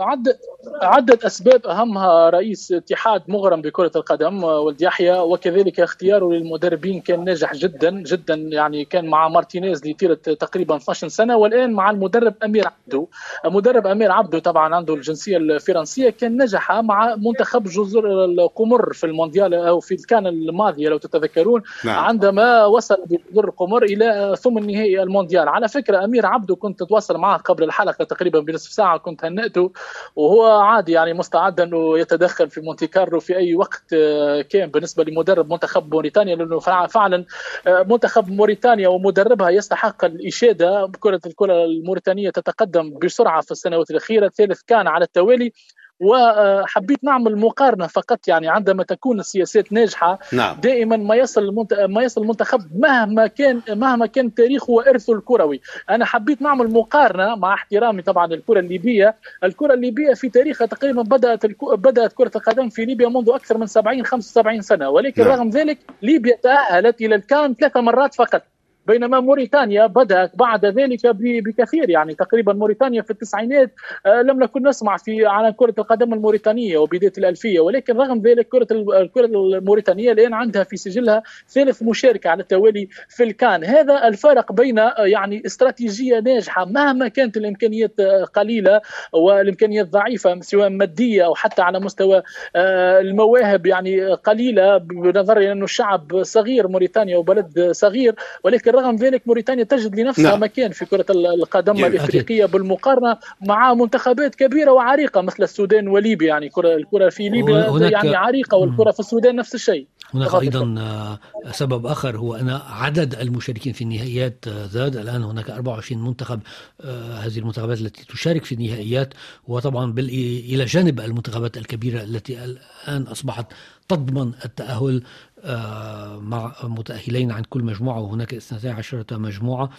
[0.81, 7.55] عدة أسباب أهمها رئيس اتحاد مغرم بكرة القدم ولد يحيى وكذلك اختياره للمدربين كان ناجح
[7.55, 13.07] جدا جدا يعني كان مع مارتينيز لطيلة تقريبا 12 سنة والآن مع المدرب أمير عبدو
[13.45, 19.53] مدرب أمير عبدو طبعا عنده الجنسية الفرنسية كان نجح مع منتخب جزر القمر في المونديال
[19.53, 22.05] أو في الكان الماضية لو تتذكرون نعم.
[22.05, 27.37] عندما وصل بجزر القمر إلى ثمن النهائي المونديال على فكرة أمير عبدو كنت تواصل معه
[27.37, 29.71] قبل الحلقة تقريبا بنصف ساعة كنت هنأته
[30.15, 35.03] وهو عادي يعني مستعد إنه يتدخل في مونتي كارلو في أي وقت آه، كان بالنسبة
[35.03, 37.25] لمدرب منتخب موريتانيا لأنه فعلا
[37.67, 40.91] آه، منتخب موريتانيا ومدربها يستحق الإشادة.
[40.99, 45.51] كرة الكرة الموريتانية تتقدم بسرعة في السنوات الأخيرة ثالث كان على التوالي.
[45.99, 50.55] وحبيت نعمل مقارنة فقط يعني عندما تكون السياسات ناجحة نعم.
[50.61, 51.73] دائما ما يصل المنت...
[51.73, 57.53] ما يصل المنتخب مهما كان مهما كان تاريخه وإرثه الكروي أنا حبيت نعمل مقارنة مع
[57.53, 61.63] احترامي طبعا الكره الليبية الكرة الليبية في تاريخها تقريبا بدأت الك...
[61.63, 65.31] بدأت كرة القدم في ليبيا منذ أكثر من 70 75 سنة ولكن نعم.
[65.31, 68.43] رغم ذلك ليبيا تأهلت إلى الكان ثلاث مرات فقط
[68.87, 71.89] بينما موريتانيا بدأت بعد ذلك بكثير.
[71.89, 73.71] يعني تقريبا موريتانيا في التسعينات
[74.05, 77.59] آه، لم نكن نسمع في عن كرة القدم الموريتانية وبداية الألفية.
[77.59, 83.23] ولكن رغم ذلك كرة الكرة الموريتانية الآن عندها في سجلها ثالث مشاركة على التوالي في
[83.23, 83.63] الكان.
[83.63, 88.81] هذا الفرق بين آه، يعني استراتيجية ناجحة مهما كانت الإمكانيات آه، قليلة
[89.13, 92.23] والإمكانيات ضعيفة سواء مادية أو حتى على مستوى
[92.55, 98.15] المواهب يعني قليلة بنظر إلى أنه الشعب صغير موريتانيا وبلد صغير.
[98.43, 100.43] ولكن رغم ذلك موريتانيا تجد لنفسها نعم.
[100.43, 102.53] مكان في كرة القدم يعني الإفريقية أكيد.
[102.55, 108.57] بالمقارنة مع منتخبات كبيرة وعريقة مثل السودان وليبيا يعني كرة الكرة في ليبيا يعني عريقة
[108.57, 111.19] والكرة في السودان نفس الشيء هناك أيضا آه،
[111.51, 114.95] سبب آخر هو أن عدد المشاركين في النهائيات آه، زاد.
[114.95, 116.39] الآن هناك 24 منتخب
[116.81, 119.13] آه، هذه المنتخبات التي تشارك في النهائيات
[119.47, 123.45] وطبعا إلى جانب المنتخبات الكبيرة التي الآن أصبحت
[123.87, 125.03] تضمن التأهل
[125.43, 129.63] آه، مع متأهلين عن كل مجموعة وهناك 12 مجموعة.
[129.63, 129.69] آه،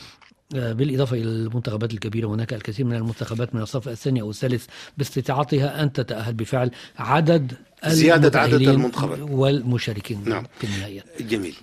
[0.51, 4.67] بالإضافة إلى المنتخبات الكبيرة هناك الكثير من المنتخبات من الصف الثاني أو الثالث
[4.99, 7.53] باستطاعتها أن تتأهل بفعل عدد
[7.87, 9.19] زيادة عدد المنتخبات.
[9.21, 10.47] والمشاركين نعم.
[10.59, 11.55] في النهاية جميل.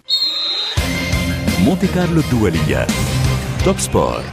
[1.60, 2.88] مونتي كارلو الدولية.
[3.66, 4.24] توب سبور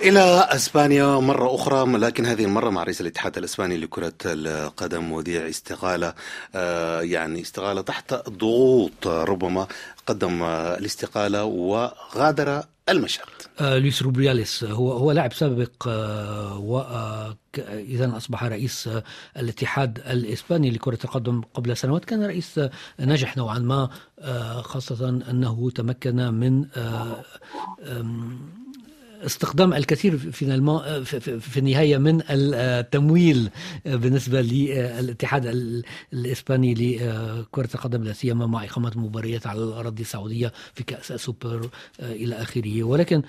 [0.00, 6.14] إلى أسبانيا مرة أخرى لكن هذه المرة مع رئيس الاتحاد الإسباني لكرة القدم وديع استقالة
[6.54, 9.66] آه، يعني استقالة تحت ضغوط ربما
[10.06, 13.26] قدم الاستقالة وغادر المشهد.
[13.60, 17.36] آه لويس روبياليس هو هو لاعب سابق آه و آه
[18.16, 19.02] أصبح رئيس آه
[19.36, 22.04] الاتحاد الإسباني لكرة القدم قبل سنوات.
[22.04, 27.24] كان رئيس آه ناجح نوعا ما آه خاصة أنه تمكن من آه
[29.24, 33.50] استخدام الكثير في في النهاية من التمويل
[33.84, 35.46] بالنسبة للاتحاد
[36.12, 41.68] الإسباني لكرة القدم لا سيما مع إقامة مباريات على الأراضي السعودية في كأس سوبر
[42.00, 42.82] إلى آخره.
[42.84, 43.22] ولكن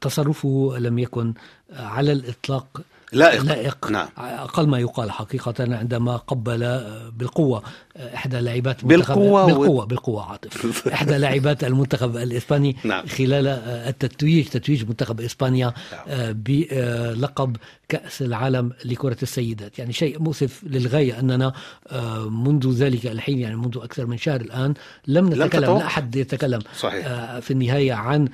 [0.00, 1.34] تصرفه لم يكن
[1.72, 2.82] على الإطلاق
[3.12, 4.08] لائق, لائق نعم.
[4.18, 6.58] أقل ما يقال حقيقة عندما قبل
[7.16, 7.62] بالقوة
[7.96, 13.06] إحدى لاعبات بالقوة بالقوة بالقوة عاطف إحدى لاعبات المنتخب الإسباني نعم.
[13.06, 13.46] خلال
[13.88, 16.32] التتويج تتويج منتخب إسبانيا نعم.
[16.32, 17.56] بلقب
[17.88, 21.52] كأس العالم لكرة السيدات يعني شيء مؤسف للغاية أننا
[22.28, 24.74] منذ ذلك الحين يعني منذ أكثر من شهر الآن
[25.06, 27.06] لم نتكلم لم لا أحد يتكلم صحيح.
[27.38, 28.28] في النهاية عن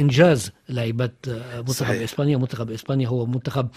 [0.00, 1.12] إنجاز لاعبات
[1.56, 1.94] منتخب.
[1.94, 3.68] إسبانيا منتخب إسبانيا هو منتخب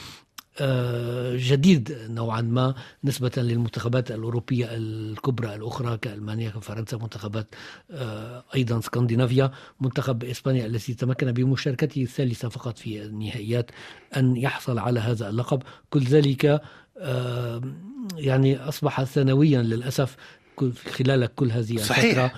[1.35, 7.55] جديد نوعا ما نسبة للمنتخبات الأوروبية الكبرى الأخرى كألمانيا كفرنسا منتخبات
[8.55, 13.71] أيضا اسكندنافيا منتخب إسبانيا الذي تمكن بمشاركته الثالثة فقط في النهائيات
[14.17, 15.63] أن يحصل على هذا اللقب.
[15.89, 16.61] كل ذلك
[18.17, 20.15] يعني أصبح ثانويا للأسف
[20.91, 22.05] خلال كل هذه صحيح.
[22.05, 22.31] الفترة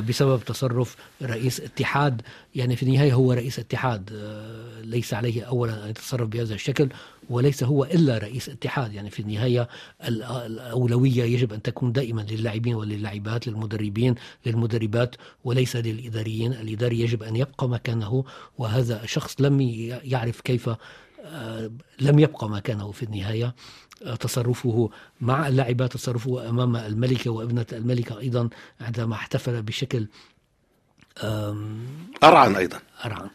[0.00, 2.22] بسبب تصرف رئيس اتحاد.
[2.54, 4.10] يعني في النهاية هو رئيس اتحاد
[4.84, 6.88] ليس عليه أولا أن يتصرف بهذا الشكل
[7.30, 8.92] وليس هو إلا رئيس اتحاد.
[8.92, 9.68] يعني في النهاية
[10.08, 14.14] الأولوية يجب أن تكون دائما للاعبين وللاعبات للمدربين
[14.46, 16.52] للمدربات وليس للإداريين.
[16.52, 18.24] الإداري يجب أن يبقى مكانه
[18.58, 19.60] وهذا الشخص لم
[20.04, 20.70] يعرف كيف
[22.00, 23.54] لم يبقى مكانه في النهاية.
[24.20, 28.48] تصرفه مع اللاعبات تصرفه أمام الملكة وابنة الملكة أيضا
[28.80, 30.08] عندما احتفل بشكل
[32.24, 32.78] أرعن أيضا.
[33.04, 33.30] أرعن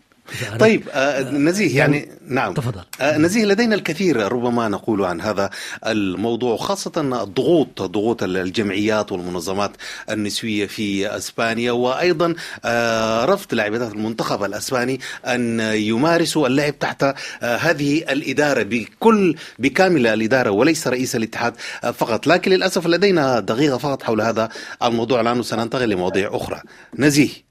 [0.59, 2.53] طيب آه نزيه يعني نعم.
[2.53, 2.81] تفضل.
[3.01, 5.49] آه نزيه لدينا الكثير ربما نقول عن هذا
[5.87, 9.71] الموضوع خاصة الضغوط ضغوط الجمعيات والمنظمات
[10.09, 12.33] النسوية في إسبانيا وأيضا
[12.65, 17.15] آه رفض لاعبات المنتخب الإسباني أن يمارسوا اللعب تحت آه
[17.57, 22.27] هذه الإدارة بكل بكامل الإدارة وليس رئيس الاتحاد آه فقط.
[22.27, 24.49] لكن للأسف لدينا دقيقة فقط حول هذا
[24.83, 25.21] الموضوع.
[25.21, 26.61] الآن وسننتقل لمواضيع أخرى.
[26.99, 27.50] نزيه.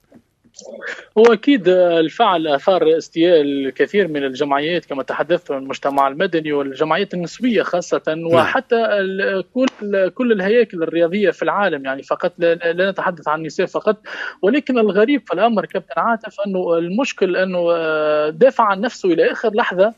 [1.18, 8.02] هو أكيد الفعل آثار استياء الكثير من الجمعيات كما تحدثت المجتمع المدني والجمعيات النسوية خاصة
[8.32, 8.76] وحتى
[9.54, 13.96] كل كل الهياكل الرياضية في العالم يعني فقط لا نتحدث عن النساء فقط
[14.42, 17.60] ولكن الغريب في الأمر كابتن عاطف أنه المشكل أنه
[18.30, 19.94] دافع عن نفسه إلى آخر لحظة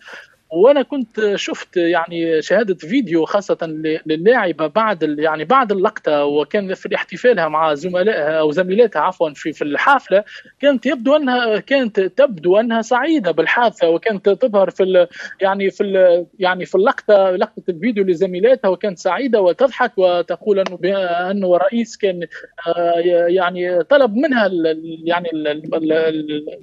[0.53, 3.59] وأنا كنت شفت يعني شهادة فيديو خاصة
[4.07, 9.65] للاعبه بعد يعني بعد اللقطة وكان في احتفالها مع زملائها أو زميلاتها عفوا في في
[9.65, 10.25] الحافلة
[10.61, 15.07] كانت يبدو انها كانت تبدو أنها سعيدة بالحادثة وكانت تظهر في
[15.41, 20.79] يعني في يعني في اللقطة لقطة الفيديو لزميلاتها وكانت سعيدة وتضحك وتقول أنه
[21.31, 22.27] أنه الرئيس كان
[23.29, 24.51] يعني طلب منها
[25.05, 25.29] يعني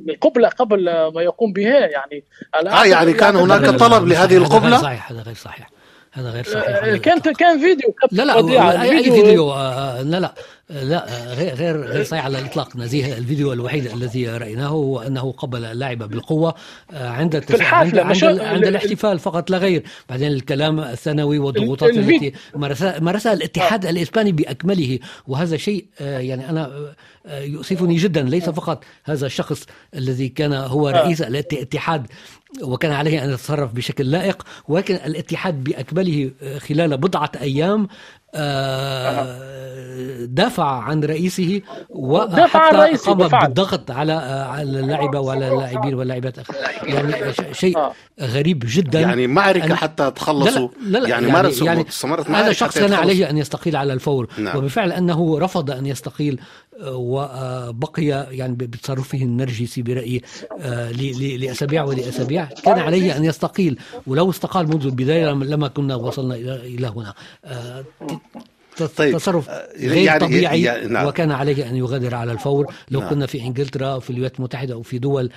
[0.10, 2.24] القبلة قبل ما يقوم بها يعني.
[2.56, 5.70] آه يعني كان هناك طلب لهذه القبلة؟ هذا صحيح هذا غير صحيح.
[6.12, 10.34] هذا غير صحيح كان كان فيديو لا لا اي فيديو لا لا
[10.70, 12.76] لا غير غير غير صحيح على الإطلاق.
[12.76, 16.56] نزيه الفيديو الوحيد الذي رأيناه هو أنه قبل اللاعبه بالقوة
[16.94, 19.84] عند في الحفلة عند, عند, عند الاحتفال فقط لا غير.
[20.10, 23.90] بعدين الكلام الثانوي والضغوطات التي مارسها مارسها الاتحاد آه.
[23.90, 25.00] الإسباني بأكمله.
[25.28, 26.94] وهذا شيء يعني أنا
[27.30, 28.22] يؤسفني جدا.
[28.22, 29.64] ليس فقط هذا الشخص
[29.96, 32.08] الذي كان هو رئيس الاتحاد
[32.62, 37.88] وكان عليه أن يتصرف بشكل لائق ولكن الاتحاد بأكمله خلال بضعة أيام
[40.26, 46.36] دافع عن رئيسه وحتى قام بالضغط على على اللاعبه وعلى اللاعبين واللاعبات.
[46.84, 47.14] يعني
[47.52, 47.78] شيء
[48.22, 49.00] غريب جدا.
[49.00, 52.94] يعني معركة حتى تخلصوا لا لا لا يعني, يعني مارسوا يعني استمرت هذا شخص كان
[52.94, 54.28] عليه أن يستقيل على الفور.
[54.38, 54.58] نعم.
[54.58, 56.40] وبالفعل أنه رفض أن يستقيل
[56.88, 60.22] وبقي يعني بتصرفه النرجسي برأيي
[61.38, 67.14] لأسابيع ولأسابيع كان عليه أن يستقيل ولو استقال منذ البداية لما كنا وصلنا إلى هنا
[68.98, 69.18] طيب.
[69.18, 71.08] تصرف غير يعني طبيعي يعني نعم.
[71.08, 73.10] وكان عليه أن يغادر على الفور لو نعم.
[73.10, 75.32] كنا في إنجلترا أو في الولايات المتحده أو في دول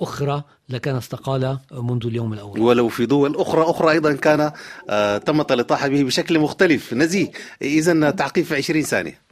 [0.00, 2.60] أخرى لكان استقال منذ اليوم الأول.
[2.60, 4.52] ولو في دول أخرى أخرى أيضا كان
[5.26, 6.94] تم الاطاحه به بشكل مختلف.
[6.94, 7.30] نزيه
[7.62, 9.23] اذا تعقيب في 20 ثانية.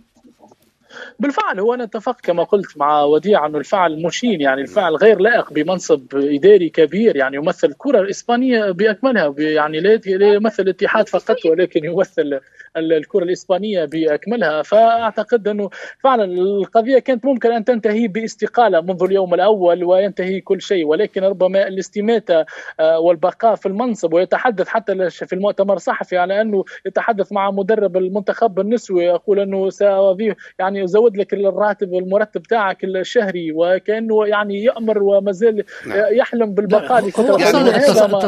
[1.22, 5.52] بالفعل هو أنا اتفق كما قلت مع وديع أنه الفعل مشين يعني الفعل غير لائق
[5.52, 12.40] بمنصب إداري كبير يعني يمثل الكره الاسبانيه بأكملها يعني لا يمثل الاتحاد فقط ولكن يمثل
[12.76, 14.62] الكرة الإسبانية بأكملها.
[14.62, 20.86] فأعتقد أنه فعلا القضية كانت ممكن أن تنتهي باستقالة منذ اليوم الأول وينتهي كل شيء
[20.86, 22.44] ولكن ربما الاستماتة
[22.80, 28.60] آه، والبقاء في المنصب ويتحدث حتى في المؤتمر الصحفي على أنه يتحدث مع مدرب المنتخب
[28.60, 35.32] النسوي يقول أنه ساضيف يعني ازود لك الراتب والمرتب تاعك الشهري وكأنه يعني يأمر وما
[35.32, 35.98] زال نعم.
[36.12, 37.80] يحلم بالبقاء لفترة يعني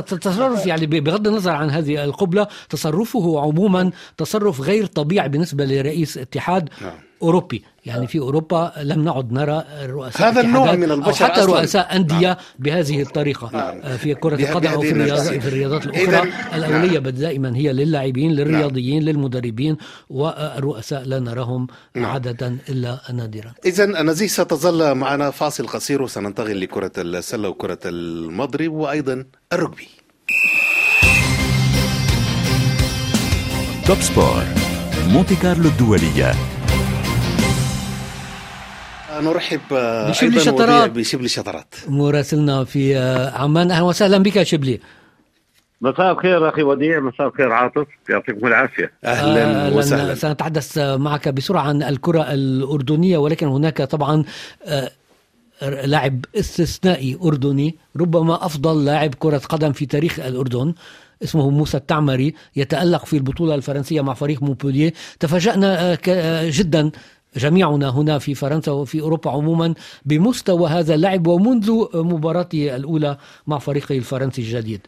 [0.03, 6.69] تصرف يعني بغض النظر عن هذه القبلة تصرفه عموما تصرف غير طبيعي بالنسبة لرئيس اتحاد
[6.83, 6.93] نعم.
[7.23, 12.29] أوروبي يعني في أوروبا لم نعد نرى رؤساء هذا النوع من البشر حتى رؤساء أندية
[12.29, 12.37] نعم.
[12.59, 13.81] بهذه الطريقة نعم.
[13.83, 17.09] آه، في كرة القدم أو في الرياضات, في الرياضات الأخرى الأولية نعم.
[17.09, 19.17] دائما هي للاعبين للرياضيين نعم.
[19.17, 19.77] للمدربين
[20.11, 22.05] والرؤساء لا نراهم نعم.
[22.05, 29.25] عادة إلا نادرا اذا نزيه ستظل معنا فاصل قصير وسننتقل لكرة السلة وكرة المضرب وأيضا
[29.53, 29.89] الركبي
[33.87, 34.45] توب سبور
[35.09, 36.54] مونتي كارلو الدولية
[39.21, 39.61] نرحب
[40.09, 42.97] بشبلي شطرات بشبلي شطرات مراسلنا في
[43.35, 43.71] عمان.
[43.71, 44.81] أهلا وسهلا بك شبلي.
[45.81, 48.93] مساء الخير أخي وديع مساء الخير عاطف يعطيكم العافية.
[49.05, 50.15] أهلا آه وسهلا.
[50.15, 54.25] سنتحدث معك بسرعة عن الكرة الأردنية ولكن هناك طبعا
[54.67, 54.91] آه
[55.85, 60.75] لاعب استثنائي أردني ربما أفضل لاعب كرة قدم في تاريخ الأردن
[61.25, 66.91] اسمه موسى التعمري يتألق في البطولة الفرنسية مع فريق مونبولييه تفاجأنا آه، آه، جدا
[67.37, 69.75] جميعنا هنا في فرنسا وفي أوروبا عموما
[70.05, 73.17] بمستوى هذا اللاعب ومنذ مباراته الأولى
[73.47, 74.87] مع فريقه الفرنسي الجديد.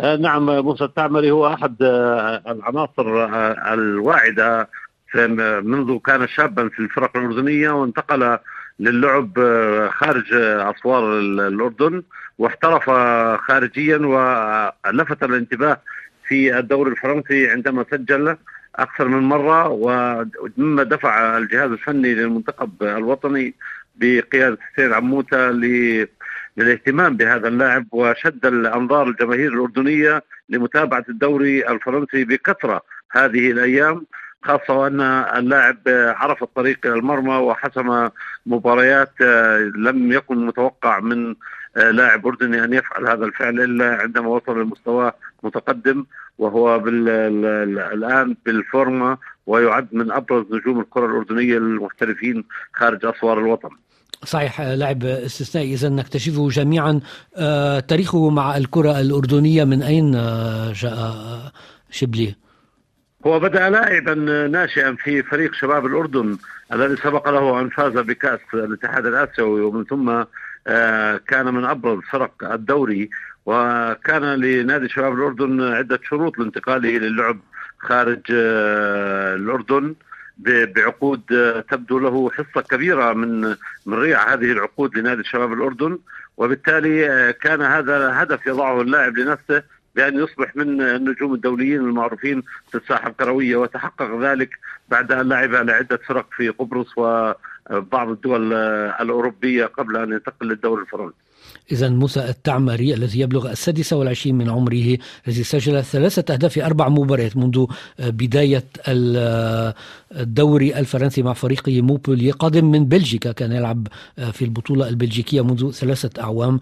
[0.00, 1.76] آه، نعم موسى التعمري هو أحد
[2.46, 3.26] العناصر
[3.72, 4.68] الواعدة
[5.62, 8.38] منذ كان شابا في الفرق الأردنية وانتقل
[8.80, 9.32] للعب
[9.90, 12.02] خارج أسوار الأردن
[12.38, 12.90] واحترف
[13.40, 15.80] خارجيا ولفت الانتباه
[16.28, 18.36] في الدوري الفرنسي عندما سجل
[18.78, 23.54] أكثر من مرة ومما دفع الجهاز الفني للمنتخب الوطني
[23.96, 25.50] بقيادة حسين عموتة
[26.56, 32.80] للاهتمام بهذا اللاعب وشد الأنظار الجماهير الأردنية لمتابعة الدوري الفرنسي بكثرة
[33.12, 34.06] هذه الأيام
[34.42, 35.00] خاصة وأن
[35.36, 38.08] اللاعب عرف الطريق إلى المرمى وحسم
[38.46, 39.20] مباريات
[39.76, 41.34] لم يكن متوقع من
[41.76, 45.12] لاعب اردني ان يفعل هذا الفعل إلا عندما وصل لمستوى
[45.42, 46.04] متقدم
[46.38, 47.08] وهو بال
[47.78, 53.70] الآن بالفورمة ويعد من أبرز نجوم الكرة الأردنية المحترفين خارج أسوار الوطن.
[54.24, 57.00] صحيح لاعب استثنائي اذا نكتشفه جميعا
[57.36, 61.16] آه، تاريخه مع الكرة الأردنية من أين آه، جاء
[61.90, 62.34] شبلي؟
[63.26, 64.14] هو بدأ لاعبا
[64.48, 66.36] ناشئا في فريق شباب الأردن
[66.72, 70.26] الذي سبق له أن فاز بكأس الاتحاد الآسيوي ومن ثم آه،
[71.26, 73.10] كان من أبرز فرق الدوري
[73.46, 77.38] وكان لنادي شباب الأردن عدة شروط لانتقاله للعب
[77.78, 79.94] خارج آه، الأردن
[80.38, 83.40] بعقود آه، تبدو له حصة كبيرة من
[83.86, 85.98] من ريع هذه العقود لنادي شباب الأردن.
[86.36, 89.62] وبالتالي كان هذا هدف يضعه اللاعب لنفسه
[89.94, 93.56] بأن يصبح من النجوم الدوليين المعروفين في الساحة الكروية.
[93.56, 94.50] وتحقق ذلك
[94.88, 96.98] بعد أن لعب لعدة فرق في قبرص
[97.70, 98.52] وبعض الدول
[99.00, 101.16] الأوروبية قبل أن ينتقل للدوري الفرنسي.
[101.72, 104.98] إذا موسى التعمري الذي يبلغ السادسة والعشرين من عمره
[105.28, 107.66] الذي سجل ثلاثة أهداف في أربع مباريات منذ
[107.98, 108.64] بداية
[110.12, 113.88] الدوري الفرنسي مع فريقه موبولي قادم من بلجيكا كان يلعب
[114.32, 116.60] في البطولة البلجيكية منذ ثلاثة أعوام.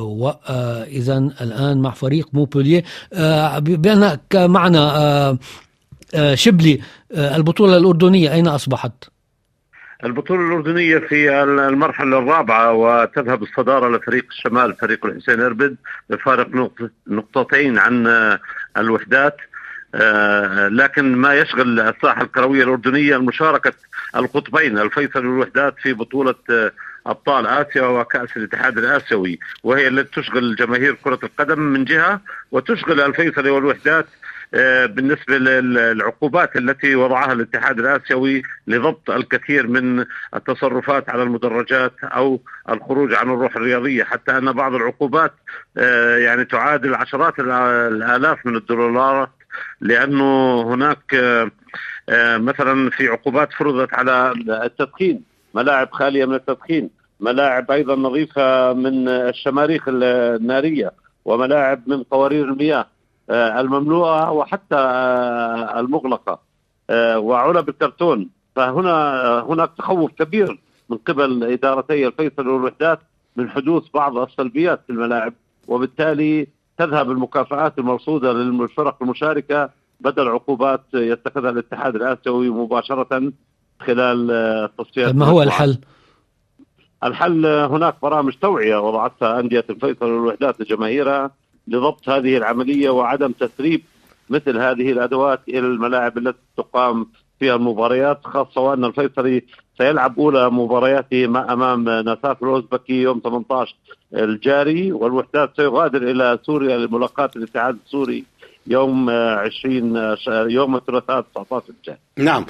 [0.00, 2.82] وإذا الآن مع فريق موبولي.
[3.58, 5.38] بأنك معنا
[6.34, 6.80] شبلي
[7.12, 8.92] البطولة الأردنية أين أصبحت؟
[10.04, 15.76] البطولة الأردنية في المرحلة الرابعة وتذهب الصدارة لفريق الشمال فريق الحسين إربد
[16.10, 16.70] بفارق
[17.06, 18.06] نقطتين عن
[18.76, 19.36] الوحدات.
[19.94, 23.72] آه، لكن ما يشغل الساحة الكروية الأردنية المشاركة
[24.16, 26.72] القطبين الفيصل والوحدات في بطولة آه،
[27.06, 29.38] أبطال آسيا وكأس الاتحاد الآسيوي.
[29.62, 32.20] وهي التي تشغل جماهير كرة القدم من جهة
[32.52, 34.12] وتشغل الفيصل والوحدات آه،
[34.86, 43.30] بالنسبة للعقوبات التي وضعها الاتحاد الآسيوي لضبط الكثير من التصرفات على المدرجات أو الخروج عن
[43.30, 45.32] الروح الرياضية حتى أن بعض العقوبات
[45.78, 49.30] آه، يعني تعادل عشرات الآلاف من الدولارات
[49.80, 51.14] لأنه هناك
[52.08, 55.22] آه، مثلا في عقوبات فرضت على التدخين
[55.54, 56.90] ملاعب خالية من التدخين
[57.20, 60.92] ملاعب أيضا نظيفة من الشماريخ النارية
[61.24, 62.78] وملاعب من قوارير المياه.
[62.80, 62.86] آه،
[63.30, 66.40] المملوءه وحتى آه، المغلقة
[66.90, 73.00] آه، وعلب الكرتون فهنا هناك تخوف كبير من قبل إدارتي الفيصل والوحدات
[73.36, 75.34] من حدوث بعض السلبيات في الملاعب
[75.68, 76.46] وبالتالي
[76.78, 79.70] تذهب المكافآت المرصودة للفرق المشاركة
[80.00, 83.32] بدل عقوبات يتخذها الاتحاد الآسيوي مباشرة
[83.80, 85.78] خلال التصفيات ما هو الحل؟
[87.04, 91.30] الحل هناك برامج توعية وضعتها أندية الفيصل والوحدات لجماهيرها
[91.72, 93.82] لضبط هذه العملية وعدم تسريب
[94.30, 97.06] مثل هذه الأدوات إلى الملاعب التي تقام
[97.38, 99.42] فيها المباريات خاصة وأن الفيصلي
[99.78, 103.74] سيلعب أولى مبارياته مع أمام ناساف الأوزبكي يوم 18
[104.14, 108.24] الجاري والوحدات سيغادر إلى سوريا لملاقاة الاتحاد السوري.
[108.66, 110.16] يوم 20
[110.50, 111.98] يوم الثلاثاء 19 الجاي.
[112.16, 112.46] نعم.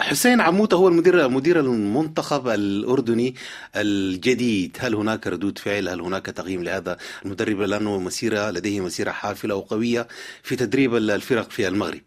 [0.00, 3.34] حسين عموته هو المدير مدير المنتخب الأردني
[3.76, 4.76] الجديد.
[4.80, 10.08] هل هناك ردود فعل؟ هل هناك تقييم لهذا المدرب؟ لأنه مسيرة لديه مسيرة حافلة وقوية
[10.42, 12.00] في تدريب الفرق في المغرب.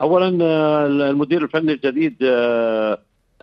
[0.00, 0.28] اولا
[0.86, 2.16] المدير الفني الجديد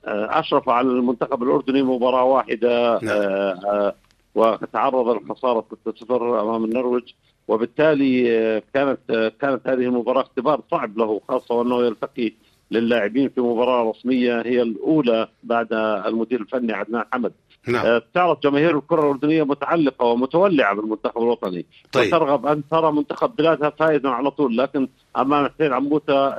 [0.06, 3.92] أشرف على المنتخب الأردني مباراة واحدة نعم.
[4.36, 7.04] وتعرض لخسارة 6-0 أمام النرويج.
[7.48, 12.34] وبالتالي آه، كانت آه، كانت هذه المباراة اختبار صعب له خاصة وأنه يلتقي
[12.72, 15.68] للاعبين في مباراة رسمية هي الأولى بعد
[16.06, 17.34] المدير الفني عدنان حمد
[17.68, 17.86] نعم.
[17.86, 22.08] آه، تعرف جماهير الكرة الأردنية متعلقة ومتولعة بالمنتخب الوطني طيب.
[22.08, 24.88] وترغب أن ترى منتخب بلادها فائزا على طول لكن
[25.18, 26.34] أمام حسين عموتة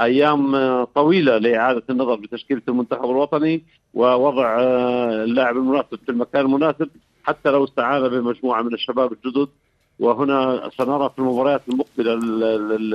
[0.00, 0.54] أيام
[0.84, 3.62] طويلة لإعادة النظر بتشكيلة المنتخب الوطني
[3.94, 4.60] ووضع
[5.24, 6.88] اللاعب المناسب في المكان المناسب
[7.24, 9.48] حتى لو استعان بمجموعة من الشباب الجدد
[9.98, 12.12] وهنا سنرى في المباريات المقبلة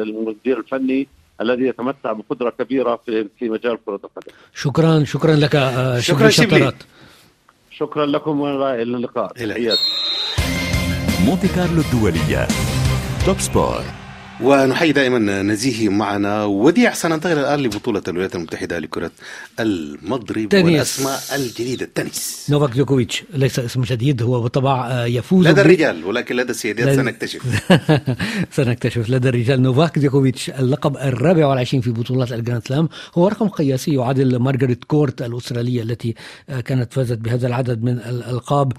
[0.04, 1.08] المدير الفني
[1.42, 4.32] الذي يتمتع بقدرة كبيرة في في مجال كرة القدم.
[4.54, 6.74] شكرا شكرا لك آه، شكرا شكرا
[7.72, 9.44] شكرا لكم وإلى اللقاء.
[9.44, 9.78] إلى
[11.26, 12.48] مونتي كارلو الدولية.
[13.26, 14.03] توب سبور.
[14.42, 19.12] ونحيي دائما نزيه معنا وديع سننتقل الآن لبطولة الولايات المتحدة لكرة
[19.60, 20.66] المضرب تنس.
[20.66, 21.86] والأسماء الجديدة.
[21.86, 26.88] التنس نوفاك جوكوفيتش ليس اسم جديد هو بالطبع آه، يفوز لدى الرجال ولكن لدى السيدات
[26.88, 26.96] لد...
[26.96, 27.42] سنكتشف.
[28.58, 29.10] سنكتشف.
[29.10, 32.90] لدى الرجال نوفاك جوكوفيتش اللقب الرابع والعشرين في بطولات الجراند سلام.
[33.16, 36.16] هو رقم قياسي يعادل مارغريت كورت الأسترالية التي
[36.50, 38.74] آه، كانت فازت بهذا العدد من الألقاب.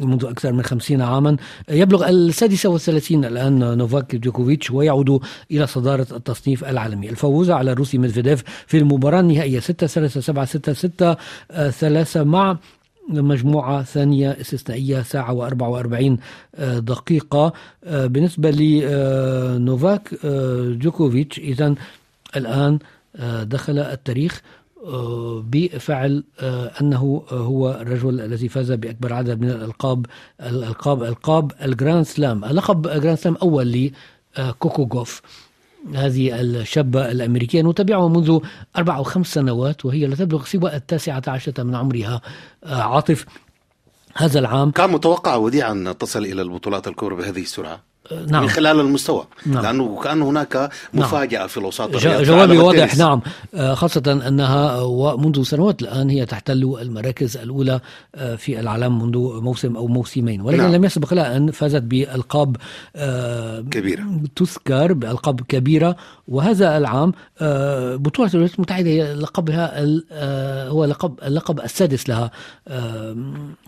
[0.00, 1.36] منذ أكثر من خمسين عاما.
[1.68, 5.20] يبلغ السادسة والثلاثين الآن نوفاك جوكوفيتش ويعود
[5.50, 7.10] إلى صدارة التصنيف العالمي.
[7.10, 11.16] الفوز على الروسي ميدفيديف في المباراة النهائية 6 3 7 6 6
[11.70, 12.58] 3 مع
[13.08, 16.16] مجموعة ثانية استثنائية ساعة و44
[16.62, 17.52] دقيقة.
[17.86, 20.26] بالنسبة لنوفاك
[20.64, 21.74] جوكوفيتش إذا
[22.36, 22.78] الآن
[23.42, 24.42] دخل التاريخ
[25.44, 30.06] بفعل آه، أنه هو الرجل الذي فاز بأكبر عدد من الألقاب
[30.40, 32.44] الألقاب ألقاب الجراند سلام.
[32.44, 33.90] لقب جراند سلام اول
[34.38, 35.22] لكوكو جوف
[35.94, 38.38] هذه الشابة الأمريكية نتابعها منذ
[38.76, 42.20] أربع أو خمس سنوات وهي لا تبلغ سوى التاسعة عشرة من عمرها.
[42.64, 43.26] آه، عاطف
[44.14, 47.89] هذا العام كان متوقع وديعا تصل إلى البطولات الكبرى بهذه السرعة.
[48.28, 48.42] نعم.
[48.42, 49.62] من خلال المستوى نعم.
[49.62, 50.70] لأنه كأن هناك نعم.
[50.94, 51.48] مفاجأة نعم.
[51.48, 53.20] في الوساط جوابي واضح نعم
[53.54, 57.80] آه، خاصة أنها ومنذ سنوات الآن هي تحتل المراكز الأولى
[58.14, 60.72] آه، في العالم منذ موسم أو موسمين ولكن نعم.
[60.72, 62.56] لم يسبق لها أن فازت بألقاب
[62.96, 64.04] آه، كبيرة
[64.36, 65.96] تذكر بألقاب كبيرة
[66.28, 67.12] وهذا العام
[67.96, 69.80] بطولة الولايات المتحدة لقبها
[70.68, 72.30] هو لقب اللقب السادس لها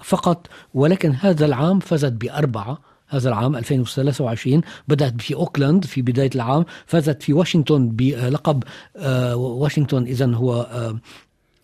[0.03, 6.65] فقط ولكن هذا العام فازت بأربعة هذا العام 2023 بدأت في أوكلاند في بداية العام
[6.87, 8.65] فازت في واشنطن بلقب
[8.97, 10.99] آه، واشنطن إذا هو آه،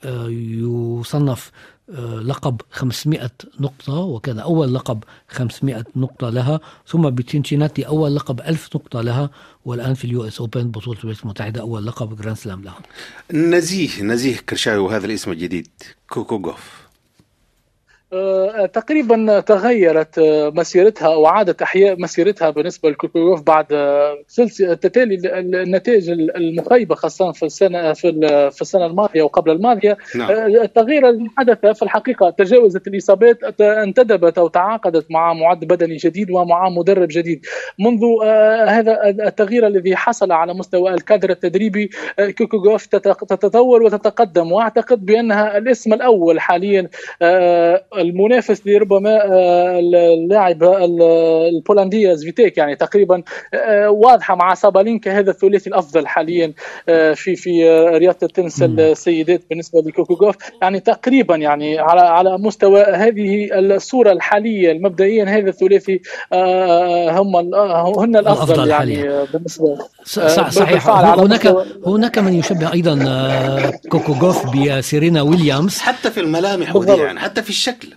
[0.04, 1.50] آه، يصنف
[2.22, 3.30] لقب 500
[3.60, 9.30] نقطة وكان أول لقب 500 نقطة لها ثم بتشينشيناتي أول لقب 1000 نقطة لها
[9.64, 12.78] والآن في ال US Open بطولة الولايات المتحدة أول لقب جراند سلام لها.
[13.32, 15.68] نزيه نزيه كرشاوي وهذا الاسم الجديد
[16.08, 16.87] كوكو جوف آه،
[18.72, 26.10] تقريبا تغيرت آه، مسيرتها أو عادت أحياء مسيرتها بالنسبة لكوكويوف بعد آه، سلسلة تتالي النتائج
[26.10, 28.12] المخيبة خاصة في السنة في
[28.50, 29.96] في السنة الماضية وقبل الماضية.
[30.14, 30.30] نعم.
[30.30, 36.68] التغيير الذي حدث في الحقيقة تجاوزت الإصابات انتدبت أو تعاقدت مع معد بدني جديد ومع
[36.68, 37.46] مدرب جديد.
[37.78, 38.02] منذ
[38.68, 41.90] هذا التغيير الذي حصل على مستوى الكادر التدريبي
[42.38, 44.52] كوكوغوف تتطور وتتقدم.
[44.52, 46.88] وأعتقد بأنها الاسم الأول حاليا
[48.00, 49.18] المنافس لربما
[49.78, 50.84] اللاعبه
[51.48, 53.22] البولنديه زفيتيك يعني تقريبا
[53.86, 56.52] واضحة مع سابالينكا هذا الثلاثي الأفضل حاليا
[57.14, 63.48] في في رياضة التنس السيدات بالنسبة لكوكو جوف يعني تقريبا يعني على على مستوى هذه
[63.52, 66.00] الصورة الحالية مبدئيا هذا الثلاثي
[67.10, 67.36] هم
[67.98, 69.78] هن الأفضل يعني بالنسبة
[70.48, 70.88] صحيح.
[70.88, 72.98] هناك هناك من يشبه أيضا
[73.88, 75.78] كوكو جوف بسيرينا ويليامز.
[75.78, 77.87] حتى في الملامح ودي يعني حتى في الشكل.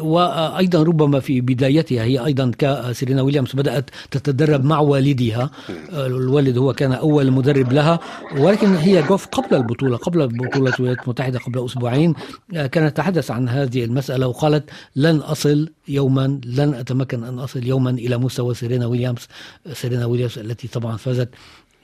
[0.00, 5.50] وأيضا ربما في بدايتها هي أيضا كسيرينا ويليامز بدأت تتدرب مع والدها.
[5.92, 8.00] الوالد هو كان أول مدرب لها
[8.36, 12.14] ولكن هي جوف قبل البطولة قبل بطولة الولايات المتحدة قبل أسبوعين.
[12.50, 18.18] كانت تتحدث عن هذه المسألة وقالت لن أصل يوما لن أتمكن أن أصل يوما إلى
[18.18, 19.28] مستوى سيرينا ويليامز.
[19.72, 21.28] سيرينا ويليامز التي طبعا فازت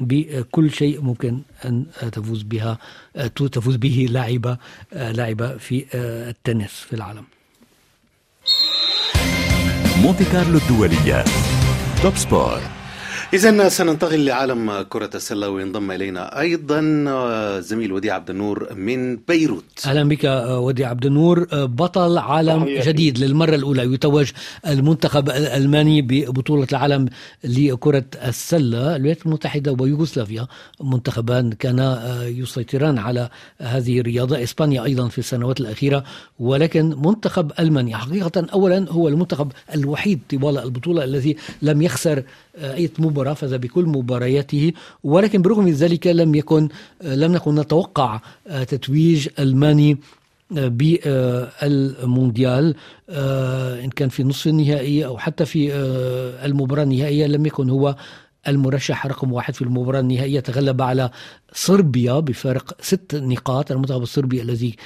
[0.01, 2.79] بكل شيء ممكن أن تفوز بها
[3.37, 4.59] تفوز به لاعبة
[4.93, 7.25] لاعبة في التنس في العالم.
[10.03, 11.25] مونتي كارلو الدولية
[12.03, 12.61] توب سبور
[13.37, 16.81] إذا سننتقل لعالم كرة السلة وينضم إلينا أيضا
[17.61, 19.65] زميل وديع عبد النور من بيروت.
[19.87, 21.47] أهلا بك وديع عبد النور.
[21.53, 24.31] بطل عالم جديد للمرة الأولى يتوج
[24.67, 27.09] المنتخب الألماني ببطولة العالم
[27.45, 28.97] لكرة السلة.
[28.97, 30.47] الولايات المتحدة ويوغوسلافيا
[30.81, 33.29] منتخبان كانا يسيطران على
[33.59, 34.43] هذه الرياضة.
[34.43, 36.05] إسبانيا أيضا في السنوات الأخيرة.
[36.39, 42.23] ولكن منتخب ألمانيا حقيقة أولا هو المنتخب الوحيد طوال البطولة الذي لم يخسر
[42.57, 43.26] أي مباراة.
[43.35, 44.73] فاز بكل مبارياته
[45.05, 46.69] ولكن برغم ذلك لم يكن
[47.03, 48.21] لم نكن نتوقع
[48.69, 49.99] تتويج ألماني
[50.51, 52.75] بالمونديال
[53.85, 55.75] إن كان في نصف النهائي أو حتى في
[56.45, 57.97] المباراة النهائية لم يكن هو
[58.49, 60.41] المرشح رقم واحد في المباراة النهائية.
[60.41, 61.11] تغلب على
[61.53, 63.73] صربيا بفارق ست نقاط.
[63.73, 64.77] المنتخب الصربي الذي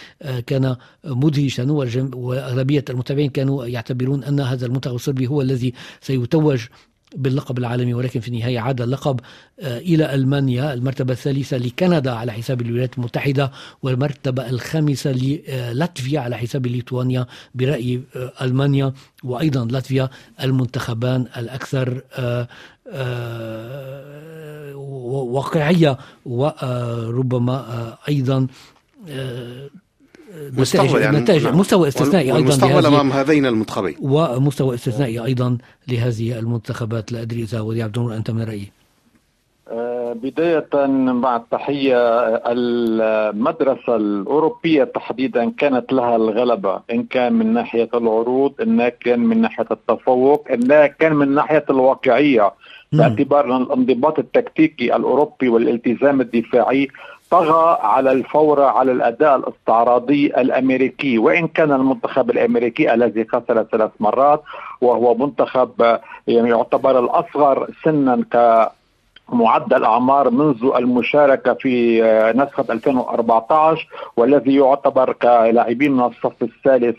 [0.46, 1.72] كان مدهشا
[2.14, 6.60] وأغلبية المتابعين كانوا يعتبرون أن هذا المنتخب الصربي هو الذي سيتوج
[7.16, 9.20] باللقب العالمي ولكن في النهاية عاد اللقب
[9.62, 13.50] إلى ألمانيا المرتبة الثالثة لكندا على حساب الولايات المتحدة
[13.82, 18.00] والمرتبة الخامسة للاتفيا على حساب ليتوانيا برأي
[18.42, 18.92] ألمانيا
[19.24, 20.08] وأيضا لاتفيا
[20.42, 22.02] المنتخبان الأكثر
[25.34, 28.46] واقعية وربما أيضا
[30.58, 33.96] مستوى يعني نتائج مستوى استثنائي أيضا مستوى أمام هذين المنتخبين.
[34.00, 35.58] ومستوى استثنائي أيضا
[35.88, 37.12] لهذه المنتخبات.
[37.12, 38.72] لا أدري إذا ودي عبد النور أنت من رأيي؟
[40.14, 41.96] بداية مع التحية
[42.46, 49.66] المدرسة الأوروبية تحديدا كانت لها الغلبة إن كان من ناحية العروض إن كان من ناحية
[49.70, 52.52] التفوق إن كان من ناحية الواقعية
[52.92, 56.88] باعتبار أن الانضباط التكتيكي الأوروبي والالتزام الدفاعي
[57.30, 64.42] طغى على الفورة على الأداء الاستعراضي الأمريكي وإن كان المنتخب الأمريكي الذي خسر ثلاث مرات
[64.80, 68.68] وهو منتخب يعني يعتبر الأصغر سنا ك
[69.32, 72.02] معدل اعمار منذ المشاركة في
[72.36, 76.96] نسخة 2014 والذي يعتبر كلاعبين من الصف الثالث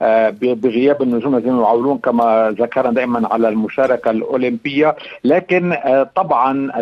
[0.00, 4.96] بغياب النجوم الذين يعولون كما ذكرنا دائما على المشاركة الأولمبية.
[5.24, 5.76] لكن
[6.14, 6.72] طبعا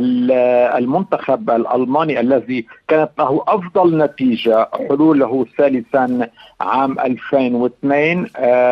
[0.79, 6.29] المنتخب الألماني الذي كانت له أفضل نتيجة حلوله ثالثا
[6.61, 8.25] عام 2002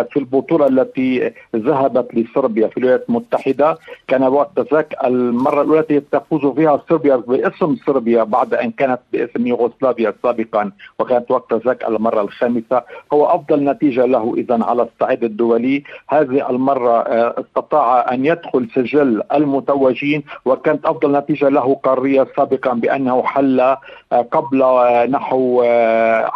[0.05, 3.78] في البطولة التي ذهبت لصربيا في الولايات المتحدة.
[4.09, 9.47] كان وقت ذاك المرة الأولى التي تفوز فيها صربيا باسم صربيا بعد أن كانت باسم
[9.47, 12.82] يوغوسلافيا سابقا وكانت وقت ذاك المرة الخامسة.
[13.12, 15.83] هو أفضل نتيجة له اذا على الصعيد الدولي.
[16.09, 17.03] هذه المرة
[17.41, 23.76] استطاع أن يدخل سجل المتوجين وكانت أفضل نتيجة له قاريا سابقا بأنه حل
[24.12, 24.64] قبل
[25.11, 25.62] نحو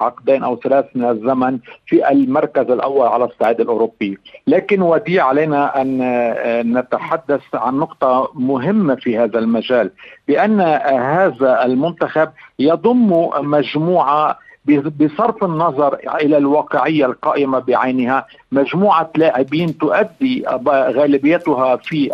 [0.01, 4.18] عقدين أو ثلاث من الزمن في المركز الأول على الصعيد الأوروبي.
[4.47, 9.90] لكن وديع علينا أن نتحدث عن نقطة مهمة في هذا المجال
[10.28, 12.28] بأن هذا المنتخب
[12.59, 14.38] يضم مجموعة
[14.68, 22.10] بصرف النظر إلى الواقعية القائمة بعينها مجموعة لاعبين تؤدي غالبيتها في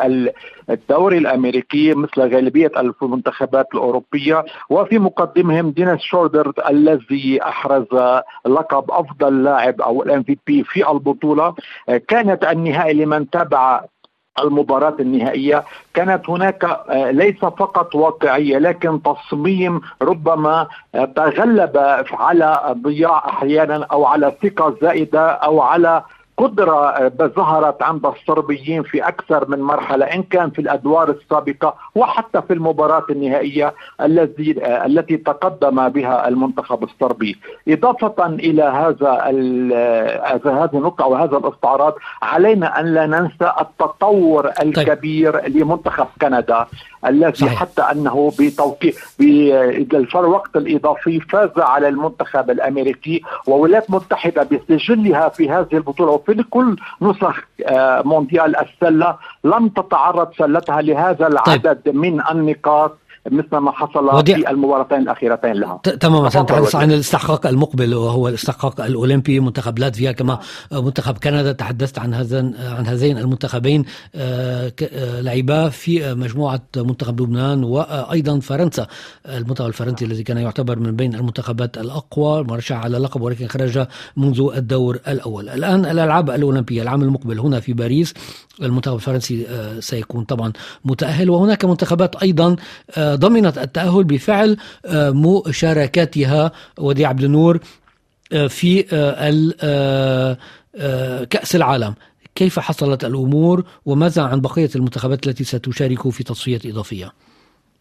[0.70, 2.70] الدوري الأمريكي مثل غالبية
[3.02, 7.86] المنتخبات الأوروبية وفي مقدمهم دينيس شوردر الذي أحرز
[8.46, 11.54] لقب أفضل لاعب أو ال MVP في البطولة.
[12.08, 13.84] كانت النهائي لمن تابع
[14.38, 15.64] المباراة النهائية.
[15.94, 20.68] كانت هناك ليس فقط واقعية لكن تصميم ربما
[21.16, 26.02] تغلب على ضياع أحيانا أو على ثقة زائدة أو على
[26.42, 32.52] قدرة ظهرت عند الصربيين في أكثر من مرحلة إن كان في الأدوار السابقة وحتى في
[32.52, 37.36] المباراة النهائية الذي التي تقدم بها المنتخب الصربي
[37.68, 39.12] إضافة إلى هذا
[40.44, 44.68] هذه النقطة وهذا الاستعراض علينا أن لا ننسى التطور طيب.
[44.78, 45.56] الكبير طيب.
[45.56, 46.66] لمنتخب كندا
[47.06, 47.60] الذي صحيح.
[47.60, 56.10] حتى أنه بتوقيع بالوقت الإضافي فاز على المنتخب الأمريكي والولايات المتحده بسجلها في هذه البطولة
[56.12, 61.32] وفي كل نسخ آه، مونديال السلة لم تتعرض سلتها لهذا طيب.
[61.32, 61.94] العدد طيب.
[61.94, 62.98] من النقاط
[63.30, 64.34] مثل ما حصل ودي...
[64.34, 65.76] في المباراتين الأخيرتين لها.
[65.76, 70.38] تماما سنتحدث عن الاستحقاق المقبل وهو الاستحقاق الأولمبي منتخب لاتفيا كما
[70.72, 71.52] منتخب كندا.
[71.52, 78.86] تحدثت عن هذا عن هذين المنتخبين آه، آه، لعبا في مجموعة منتخب لبنان وأيضا فرنسا.
[79.26, 84.50] المنتخب الفرنسي الذي كان يعتبر من بين المنتخبات الأقوى مرشح على اللقب ولكن خرج منذ
[84.56, 85.48] الدور الأول.
[85.48, 88.14] الآن الألعاب الأولمبية العام المقبل هنا في باريس.
[88.62, 90.52] المنتخب الفرنسي آه، سيكون طبعا
[90.84, 92.56] متأهل وهناك منتخبات أيضا
[93.14, 94.56] ضمنت التأهل بفعل
[94.86, 97.60] آه، مشاركاتها ودي عبد النور
[98.32, 100.36] آه، في آه،
[101.24, 101.94] كأس العالم
[102.34, 107.12] كيف حصلت الأمور وماذا عن بقية المنتخبات التي ستشارك في تصفية إضافية؟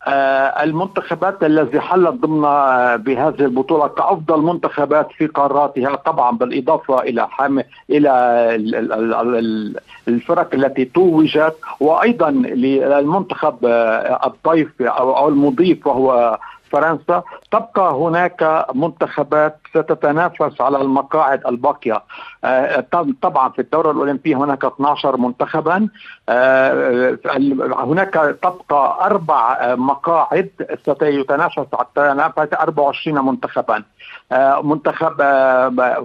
[0.08, 2.41] المنتخبات التي حلت ضمن
[2.97, 5.95] بهذه البطولة كأفضل منتخبات في قاراتها.
[5.95, 8.12] طبعا بالإضافة إلى حام إلى
[10.08, 13.56] الفرق التي توجت وأيضا للمنتخب
[14.26, 16.39] الضيف أو المضيف وهو
[16.72, 22.03] فرنسا تبقى هناك منتخبات ستتنافس على المقاعد الباقية.
[22.43, 22.86] آه،
[23.22, 25.89] طبعا في الدوره الاولمبيه هناك 12 منتخبا.
[26.30, 27.17] آه،
[27.78, 30.49] هناك تبقى أربع مقاعد
[30.82, 33.84] ستيتنافس على 24 منتخبا.
[34.32, 35.22] آه، منتخب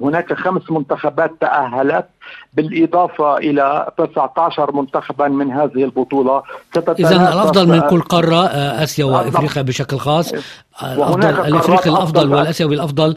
[0.02, 2.06] هناك خمس منتخبات تأهلت
[2.52, 6.42] بالإضافة إلى 19 منتخبا من هذه البطولة
[6.76, 8.46] اذا الافضل من كل قارة
[8.82, 10.32] آسيا وإفريقيا بشكل خاص.
[10.82, 13.16] الافضل الإفريقي الأفضل والآسيوي الأفضل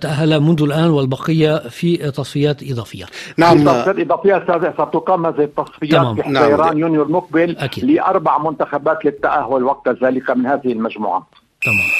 [0.00, 3.04] تأهل منذ الآن والبقية في تصفيات إضافية.
[3.36, 3.64] نعم.
[3.64, 6.78] تصفيات إضافية ستقام هذه التصفيات في حزيران نعم.
[6.78, 7.84] يونيو المقبل أكيد.
[7.84, 11.26] لأربع منتخبات للتأهل وقت ذلك من هذه المجموعة.
[11.62, 11.90] تمام.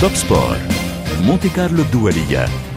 [0.00, 0.56] توب سبور
[1.26, 2.69] مونتي كارلو الدولية.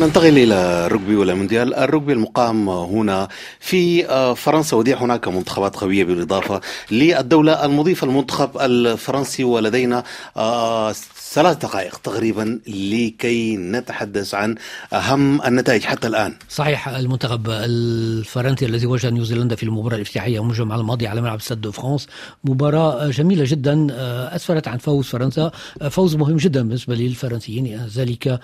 [0.00, 0.54] ننتقل إلى
[0.86, 1.74] الركبي والمونديال.
[1.74, 3.28] الركبي المقام هنا
[3.60, 10.04] في آه، فرنسا وديع هناك منتخبات قوية بالإضافة للدولة المضيفة المنتخب الفرنسي ولدينا
[10.36, 10.94] آه،
[11.34, 14.54] ثلاث دقائق تقريبا لكي نتحدث عن
[14.92, 16.34] أهم النتائج حتى الآن.
[16.48, 21.70] صحيح المنتخب الفرنسي الذي واجه نيوزيلندا في المباراة الافتتاحية يوم الجمعه الماضيه على ملعب ستاد
[21.70, 22.06] فرانس.
[22.44, 25.50] مباراة جميلة جدا آه، أسفرت عن فوز فرنسا.
[25.90, 28.40] فوز مهم جدا بالنسبة للفرنسيين ذلك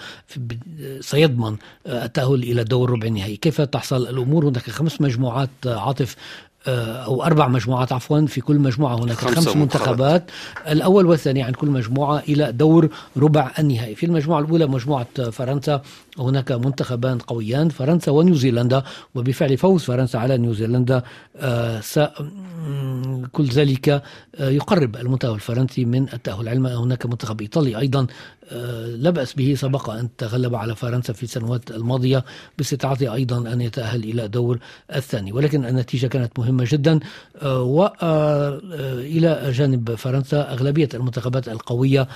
[1.01, 3.37] سيضمن التأهل إلى دور ربع النهائي.
[3.37, 6.17] كيف تحصل الأمور؟ هناك خمس مجموعات عاطف
[6.67, 10.31] آه، أو أربع مجموعات عفوا في كل مجموعة هناك خمس منتخبات.
[10.69, 13.95] الأول والثاني عن كل مجموعة إلى دور ربع النهائي.
[13.95, 15.83] في المجموعة الأولى مجموعة فرنسا
[16.19, 18.83] هناك منتخبان قويان فرنسا ونيوزيلندا.
[19.15, 21.03] وبفعل فوز فرنسا على نيوزيلندا
[21.37, 21.81] آه،
[23.33, 24.03] كل ذلك آه،
[24.51, 26.49] يقرب المنتخب الفرنسي من التأهل.
[26.49, 28.07] علما هناك منتخب إيطالي أيضا
[28.97, 32.25] لا بأس به سبق أن تغلب على فرنسا في السنوات الماضية
[32.59, 34.59] باستطاعته أيضا أن يتأهل إلى دور
[34.95, 35.33] الثاني.
[35.33, 37.01] ولكن النتيجة كانت مهمة جدا
[37.45, 42.09] وإلى جانب فرنسا أغلبية المنتخبات القوية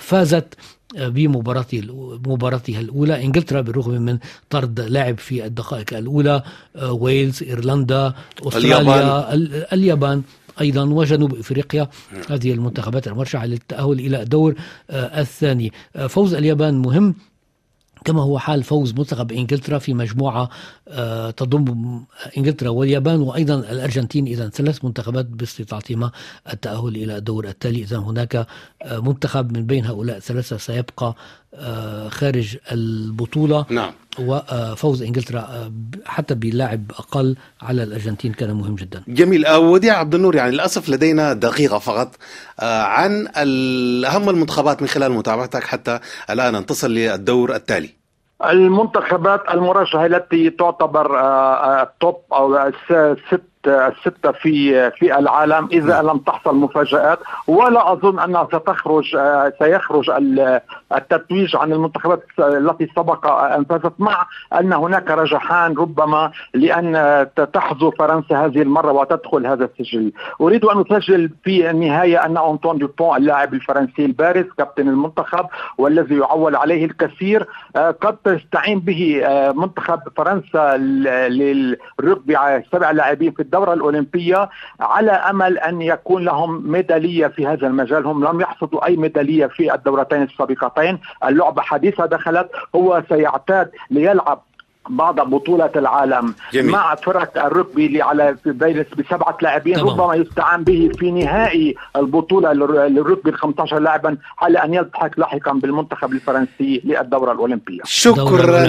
[0.00, 0.54] فازت
[0.96, 1.80] بمباراته
[2.26, 3.24] مباراتها الأولى.
[3.24, 4.18] إنجلترا بالرغم من
[4.50, 6.42] طرد لاعب في الدقائق الأولى
[6.76, 8.14] آه، ويلز إيرلندا
[8.46, 10.22] أستراليا اليابان, اليابان.
[10.62, 11.88] أيضا وجنوب إفريقيا.
[12.30, 14.54] هذه المنتخبات المرشحة للتأهل إلى الدور
[14.90, 15.72] آه، الثاني.
[15.96, 17.14] آه، فوز اليابان مهم.
[18.04, 20.48] كما هو حال فوز منتخب إنجلترا في مجموعة
[20.88, 21.66] آه، تضم
[22.38, 24.26] إنجلترا واليابان وأيضا الأرجنتين.
[24.26, 26.10] اذا ثلاث منتخبات باستطاعتهما
[26.52, 27.82] التأهل إلى الدور التالي.
[27.82, 28.46] اذا هناك
[28.86, 31.14] منتخب من بين هؤلاء الثلاثة سيبقى
[32.10, 33.66] خارج البطولة.
[33.70, 33.92] نعم.
[34.18, 35.72] وفوز إنجلترا
[36.06, 39.02] حتى بلاعب أقل على الأرجنتين كان مهم جدا.
[39.08, 42.16] جميل وديع عبد النور يعني للأسف لدينا دقيقة فقط
[42.62, 43.28] عن
[44.06, 46.00] أهم المنتخبات من خلال متابعتك حتى
[46.30, 47.90] الآن نتصل للدور التالي.
[48.44, 51.20] المنتخبات المرشحة التي تعتبر
[51.82, 52.70] التوب أو
[53.30, 59.16] ست الستة في في العالم إذا لم تحصل مفاجآت ولا أظن أنها ستخرج
[59.58, 60.10] سيخرج
[60.96, 64.26] التتويج عن المنتخبات التي سبق أن فازت مع
[64.60, 70.12] أن هناك رجحان ربما لأن تحظو فرنسا هذه المرة وتدخل هذا السجل.
[70.40, 75.46] أريد أن أسجل في النهاية أن أنطون دوبون اللاعب الفرنسي البارز كابتن المنتخب
[75.78, 77.46] والذي يعول عليه الكثير
[77.76, 79.22] قد تستعين به
[79.56, 80.76] منتخب فرنسا
[81.28, 82.36] للركبي
[82.72, 84.50] سبع لاعبين في الدورة الأولمبية
[84.80, 88.06] على أمل أن يكون لهم ميدالية في هذا المجال.
[88.06, 90.98] هم لم يحصدوا أي ميدالية في الدورتين السابقتين.
[91.24, 92.50] اللعبة حديثة دخلت.
[92.74, 94.42] هو سيعتاد ليلعب
[94.88, 96.72] بعض بطولة العالم جميل.
[96.72, 98.36] مع فرق الركبي اللي على
[98.98, 102.52] بسبعة لاعبين ربما يستعان به في نهائي البطولة
[102.88, 107.80] للركبي ال 15 لاعبا على أن يلتحق لاحقا بالمنتخب الفرنسي للدورة الأولمبية.
[107.84, 108.68] شكرا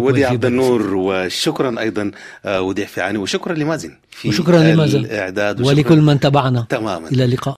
[0.00, 2.10] وديع عبد النور وشكرا أيضا
[2.46, 4.98] وديع فيعاني وشكرا لمازن في وشكرا لمازن.
[4.98, 6.66] الإعداد ولكل من تبعنا.
[6.68, 7.08] تماما.
[7.08, 7.52] إلى اللقاء.